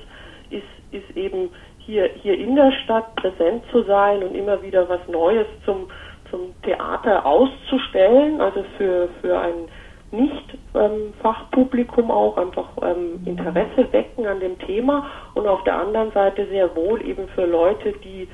ist, 0.49 0.63
ist 0.91 1.17
eben 1.17 1.49
hier, 1.79 2.09
hier 2.21 2.37
in 2.37 2.55
der 2.55 2.71
Stadt 2.83 3.15
präsent 3.15 3.63
zu 3.71 3.83
sein 3.83 4.21
und 4.23 4.35
immer 4.35 4.61
wieder 4.61 4.87
was 4.89 4.99
Neues 5.07 5.47
zum, 5.65 5.87
zum 6.29 6.53
Theater 6.63 7.25
auszustellen, 7.25 8.39
also 8.41 8.63
für, 8.77 9.09
für 9.21 9.39
ein 9.39 9.67
Nicht-Fachpublikum 10.11 12.05
ähm, 12.05 12.11
auch 12.11 12.37
einfach 12.37 12.69
ähm, 12.81 13.21
Interesse 13.25 13.91
wecken 13.91 14.27
an 14.27 14.39
dem 14.39 14.59
Thema 14.59 15.07
und 15.33 15.47
auf 15.47 15.63
der 15.63 15.75
anderen 15.75 16.11
Seite 16.11 16.47
sehr 16.47 16.75
wohl 16.75 17.05
eben 17.05 17.27
für 17.29 17.45
Leute, 17.45 17.93
die, 18.03 18.27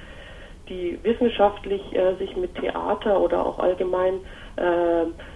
die 0.70 1.00
wissenschaftlich 1.04 1.82
äh, 1.96 2.16
sich 2.16 2.36
mit 2.38 2.56
Theater 2.56 3.20
oder 3.20 3.46
auch 3.46 3.60
allgemein 3.60 4.22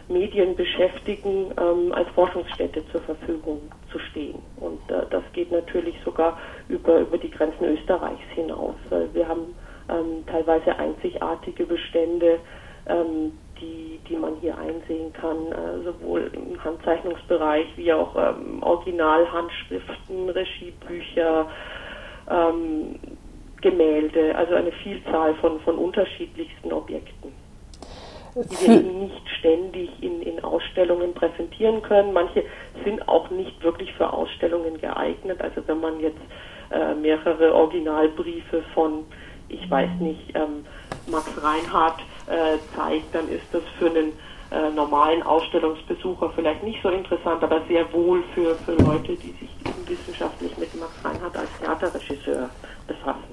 Medien 0.07 0.55
beschäftigen, 0.55 1.51
ähm, 1.59 1.91
als 1.91 2.07
Forschungsstätte 2.09 2.83
zur 2.91 3.01
Verfügung 3.01 3.59
zu 3.91 3.99
stehen. 3.99 4.39
Und 4.57 4.79
äh, 4.89 5.05
das 5.09 5.23
geht 5.33 5.51
natürlich 5.51 5.95
sogar 6.05 6.37
über, 6.67 6.99
über 6.99 7.17
die 7.17 7.29
Grenzen 7.29 7.65
Österreichs 7.65 8.23
hinaus. 8.33 8.75
Weil 8.89 9.13
wir 9.13 9.27
haben 9.27 9.53
ähm, 9.89 10.25
teilweise 10.27 10.77
einzigartige 10.77 11.65
Bestände, 11.65 12.39
ähm, 12.87 13.33
die, 13.59 13.99
die 14.07 14.15
man 14.15 14.35
hier 14.41 14.57
einsehen 14.57 15.11
kann, 15.13 15.51
äh, 15.51 15.83
sowohl 15.83 16.31
im 16.33 16.63
Handzeichnungsbereich 16.63 17.67
wie 17.75 17.91
auch 17.93 18.15
ähm, 18.15 18.63
Originalhandschriften, 18.63 20.29
Regiebücher, 20.29 21.47
ähm, 22.29 22.99
Gemälde, 23.61 24.35
also 24.35 24.55
eine 24.55 24.71
Vielzahl 24.71 25.35
von, 25.35 25.59
von 25.61 25.77
unterschiedlichsten 25.77 26.71
Objekten. 26.71 27.33
Die 28.43 28.67
wir 28.67 28.75
eben 28.75 28.99
nicht 28.99 29.29
ständig 29.39 29.89
in, 30.01 30.21
in 30.21 30.43
Ausstellungen 30.43 31.13
präsentieren 31.13 31.81
können. 31.81 32.13
Manche 32.13 32.43
sind 32.83 33.07
auch 33.07 33.29
nicht 33.29 33.61
wirklich 33.63 33.93
für 33.93 34.11
Ausstellungen 34.11 34.79
geeignet. 34.79 35.41
Also 35.41 35.61
wenn 35.67 35.79
man 35.79 35.99
jetzt 35.99 36.21
äh, 36.71 36.93
mehrere 36.93 37.53
Originalbriefe 37.53 38.63
von, 38.73 39.05
ich 39.47 39.69
weiß 39.69 39.89
nicht, 39.99 40.35
ähm, 40.35 40.65
Max 41.07 41.25
Reinhardt 41.41 42.01
äh, 42.27 42.57
zeigt, 42.75 43.13
dann 43.13 43.27
ist 43.29 43.45
das 43.51 43.63
für 43.77 43.89
einen 43.89 44.13
äh, 44.51 44.69
normalen 44.71 45.23
Ausstellungsbesucher 45.23 46.31
vielleicht 46.35 46.63
nicht 46.63 46.81
so 46.81 46.89
interessant, 46.89 47.43
aber 47.43 47.61
sehr 47.67 47.91
wohl 47.93 48.23
für, 48.33 48.55
für 48.55 48.73
Leute, 48.73 49.15
die 49.15 49.31
sich 49.31 49.49
wissenschaftlich 49.87 50.57
mit 50.57 50.73
Max 50.79 50.93
Reinhardt 51.03 51.35
als 51.35 51.49
Theaterregisseur 51.59 52.49
befassen. 52.87 53.28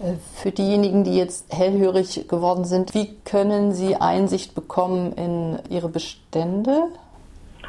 Äh, 0.00 0.14
für 0.34 0.50
diejenigen, 0.50 1.04
die 1.04 1.16
jetzt 1.16 1.52
hellhörig 1.54 2.26
geworden 2.28 2.64
sind, 2.64 2.94
wie 2.94 3.16
können 3.24 3.72
sie 3.72 3.96
Einsicht 3.96 4.54
bekommen 4.54 5.12
in 5.12 5.58
ihre 5.68 5.88
Bestände? 5.88 6.88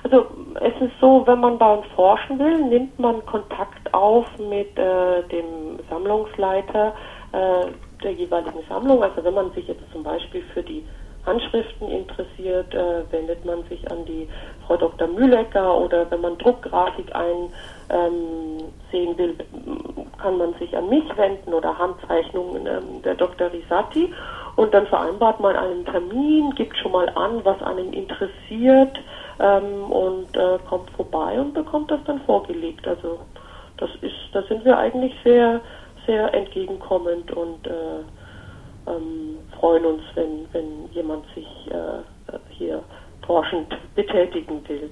Also 0.04 0.26
es 0.56 0.82
ist 0.82 0.94
so, 1.00 1.24
wenn 1.28 1.40
man 1.40 1.58
bei 1.58 1.74
uns 1.74 1.86
forschen 1.96 2.40
will, 2.40 2.66
nimmt 2.66 2.98
man 2.98 3.24
Kontakt 3.26 3.94
auf 3.94 4.26
mit 4.40 4.78
äh, 4.78 5.24
dem 5.28 5.80
Sammlungsleiter 5.90 6.94
äh, 7.34 7.68
der 8.02 8.14
jeweiligen 8.14 8.60
Sammlung. 8.68 9.04
Also 9.04 9.24
wenn 9.24 9.34
man 9.34 9.52
sich 9.52 9.68
jetzt 9.68 9.84
zum 9.92 10.02
Beispiel 10.02 10.42
für 10.54 10.64
die 10.64 10.84
Handschriften 11.26 11.90
interessiert, 11.90 12.74
äh, 12.74 13.04
wendet 13.12 13.46
man 13.46 13.64
sich 13.64 13.90
an 13.92 14.06
die 14.06 14.28
Frau 14.66 14.78
Dr. 14.78 15.08
Mühlecker 15.08 15.78
oder 15.78 16.10
wenn 16.10 16.22
man 16.22 16.38
Druckgrafik 16.38 17.14
einsehen 17.16 17.52
ähm, 17.90 19.18
will, 19.18 19.36
kann 20.20 20.38
man 20.38 20.54
sich 20.56 20.76
an 20.76 20.90
mich 20.90 21.06
wenden 21.18 21.54
oder 21.54 21.78
Handzeichnungen 21.78 22.66
ähm, 22.66 23.02
der 23.04 23.16
Dr. 23.16 23.52
Risati 23.52 24.12
und 24.56 24.74
dann 24.74 24.88
vereinbart 24.88 25.40
man 25.40 25.56
einen 25.56 25.86
Termin, 25.86 26.52
gibt 26.56 26.78
schon 26.78 26.92
mal 26.92 27.10
an, 27.10 27.44
was 27.44 27.62
einen 27.62 27.94
interessiert 27.94 28.98
ähm, 29.40 29.92
und 29.92 30.36
äh, 30.36 30.58
kommt 30.68 30.90
vorbei 30.92 31.40
und 31.40 31.54
bekommt 31.54 31.92
das 31.92 32.00
dann 32.06 32.22
vorgelegt. 32.22 32.88
Also 32.88 33.20
das 33.78 33.90
ist, 34.02 34.16
da 34.34 34.42
sind 34.44 34.66
wir 34.66 34.78
eigentlich 34.78 35.14
sehr, 35.24 35.62
sehr 36.06 36.34
entgegenkommend 36.34 37.32
und 37.32 37.66
äh, 37.68 38.04
ähm, 38.88 39.38
freuen 39.60 39.86
uns, 39.86 40.02
wenn, 40.16 40.48
wenn 40.52 40.92
jemand 40.92 41.26
sich 41.36 41.48
äh, 41.70 42.38
hier 42.50 42.84
forschend 43.26 43.68
betätigen 43.96 44.68
will. 44.68 44.90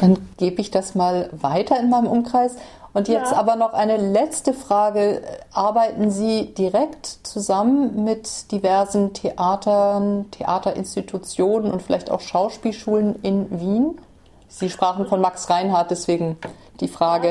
Dann 0.00 0.28
gebe 0.36 0.60
ich 0.60 0.70
das 0.70 0.94
mal 0.94 1.28
weiter 1.32 1.78
in 1.78 1.90
meinem 1.90 2.06
Umkreis. 2.06 2.56
Und 2.94 3.06
jetzt 3.08 3.32
ja. 3.32 3.38
aber 3.38 3.56
noch 3.56 3.74
eine 3.74 3.96
letzte 3.96 4.54
Frage. 4.54 5.22
Arbeiten 5.52 6.10
Sie 6.10 6.54
direkt 6.54 7.06
zusammen 7.06 8.04
mit 8.04 8.50
diversen 8.50 9.12
Theatern, 9.12 10.30
Theaterinstitutionen 10.30 11.70
und 11.70 11.82
vielleicht 11.82 12.10
auch 12.10 12.20
Schauspielschulen 12.20 13.16
in 13.22 13.60
Wien? 13.60 14.00
Sie 14.48 14.70
sprachen 14.70 15.06
von 15.06 15.20
Max 15.20 15.50
Reinhardt, 15.50 15.90
deswegen 15.90 16.38
die 16.80 16.88
Frage. 16.88 17.28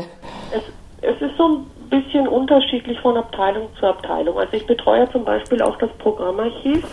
Ja, 0.51 0.59
es, 0.59 1.15
es, 1.15 1.21
ist 1.21 1.37
so 1.37 1.47
ein 1.47 1.65
bisschen 1.89 2.27
unterschiedlich 2.27 2.99
von 2.99 3.17
Abteilung 3.17 3.69
zu 3.79 3.85
Abteilung. 3.85 4.37
Also 4.37 4.53
ich 4.53 4.65
betreue 4.65 5.09
zum 5.11 5.25
Beispiel 5.25 5.61
auch 5.61 5.77
das 5.77 5.89
Programmarchiv 5.99 6.83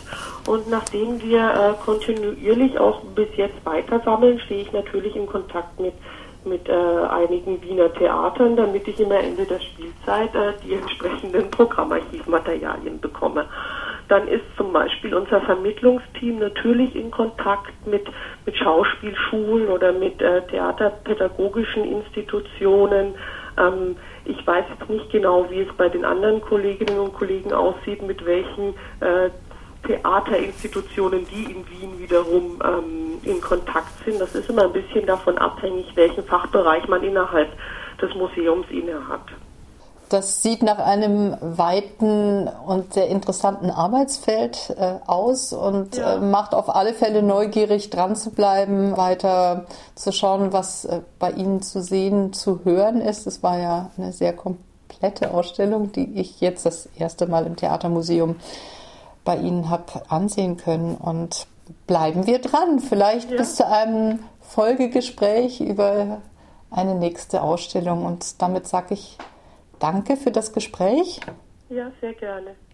und 0.47 0.69
nachdem 0.69 1.21
wir 1.23 1.41
äh, 1.41 1.85
kontinuierlich 1.85 2.79
auch 2.79 3.01
bis 3.15 3.29
jetzt 3.37 3.65
weiter 3.65 4.01
sammeln, 4.05 4.39
stehe 4.41 4.63
ich 4.63 4.73
natürlich 4.73 5.17
in 5.17 5.27
Kontakt 5.27 5.79
mit 5.81 5.95
mit 6.47 6.69
äh, 6.69 6.73
einigen 6.73 7.63
Wiener 7.63 7.93
Theatern, 7.95 8.57
damit 8.57 8.87
ich 8.87 9.01
immer 9.01 9.19
Ende 9.19 9.45
der 9.45 9.61
Spielzeit 9.61 10.35
äh, 10.35 10.53
die 10.65 10.75
entsprechenden 10.75 11.51
Programmarchivmaterialien 11.51 13.01
bekomme. 13.01 13.47
Dann 14.09 14.29
ist 14.29 14.45
zum 14.57 14.73
Beispiel 14.73 15.15
unser 15.15 15.41
Vermittlungsteam 15.41 16.39
natürlich 16.39 16.95
in 16.95 17.11
Kontakt 17.11 17.73
mit, 17.87 18.07
mit 18.45 18.57
Schauspielschulen 18.57 19.69
oder 19.69 19.93
mit 19.93 20.21
äh, 20.21 20.43
theaterpädagogischen 20.49 21.85
Institutionen. 21.85 23.15
Ähm, 23.59 23.97
ich 24.25 24.47
weiß 24.47 24.65
jetzt 24.79 24.91
nicht 24.91 25.11
genau, 25.11 25.51
wie 25.51 25.61
es 25.61 25.73
bei 25.77 25.89
den 25.89 26.05
anderen 26.05 26.41
Kolleginnen 26.41 26.99
und 26.99 27.15
Kollegen 27.15 27.53
aussieht, 27.53 28.03
mit 28.03 28.25
welchen 28.25 28.75
äh, 29.01 29.31
Theaterinstitutionen, 29.87 31.27
die 31.29 31.45
in 31.45 31.69
Wien 31.69 31.99
wiederum 31.99 32.61
ähm, 32.65 33.21
in 33.23 33.41
Kontakt 33.41 34.05
sind. 34.05 34.21
Das 34.21 34.35
ist 34.35 34.49
immer 34.49 34.65
ein 34.65 34.73
bisschen 34.73 35.07
davon 35.07 35.37
abhängig, 35.39 35.95
welchen 35.95 36.25
Fachbereich 36.25 36.89
man 36.89 37.03
innerhalb 37.03 37.51
des 38.01 38.15
Museums 38.15 38.67
innehat. 38.71 39.23
Das 40.09 40.43
sieht 40.43 40.63
nach 40.63 40.79
einem 40.79 41.37
weiten 41.41 42.49
und 42.49 42.93
sehr 42.93 43.09
interessanten 43.09 43.71
Arbeitsfeld 43.71 44.75
äh, 44.79 44.97
aus 45.07 45.53
und 45.53 45.97
ja. 45.97 46.17
äh, 46.17 46.21
macht 46.21 46.55
auf 46.55 46.75
alle 46.75 46.93
Fälle 46.93 47.23
neugierig 47.23 47.91
dran 47.91 48.15
zu 48.15 48.31
bleiben, 48.31 48.97
weiter 48.97 49.65
zu 49.95 50.13
schauen, 50.13 50.53
was 50.53 50.85
äh, 50.85 51.01
bei 51.19 51.31
Ihnen 51.33 51.63
zu 51.63 51.83
sehen, 51.83 52.33
zu 52.33 52.65
hören 52.65 53.01
ist. 53.01 53.27
Es 53.27 53.43
war 53.43 53.59
ja 53.59 53.91
eine 53.97 54.13
sehr 54.13 54.35
komplette 54.35 55.33
Ausstellung, 55.33 55.91
die 55.93 56.13
ich 56.21 56.41
jetzt 56.41 56.67
das 56.67 56.89
erste 56.97 57.27
Mal 57.27 57.47
im 57.47 57.57
Theatermuseum 57.57 58.37
bei 59.25 59.37
Ihnen 59.37 59.71
habe 59.71 59.85
ansehen 60.09 60.59
können. 60.59 60.97
Und 60.97 61.47
bleiben 61.87 62.27
wir 62.27 62.41
dran, 62.41 62.81
vielleicht 62.81 63.31
ja. 63.31 63.39
bis 63.39 63.57
zu 63.57 63.67
einem 63.67 64.21
Folgegespräch 64.41 65.61
über 65.61 66.19
eine 66.71 66.95
nächste 66.95 67.43
Ausstellung. 67.43 68.05
Und 68.05 68.43
damit 68.43 68.69
sage 68.69 68.95
ich 68.95 69.17
Danke 69.79 70.17
für 70.17 70.31
das 70.31 70.53
Gespräch. 70.53 71.21
Ja, 71.69 71.91
sehr 72.01 72.15
gerne. 72.15 72.57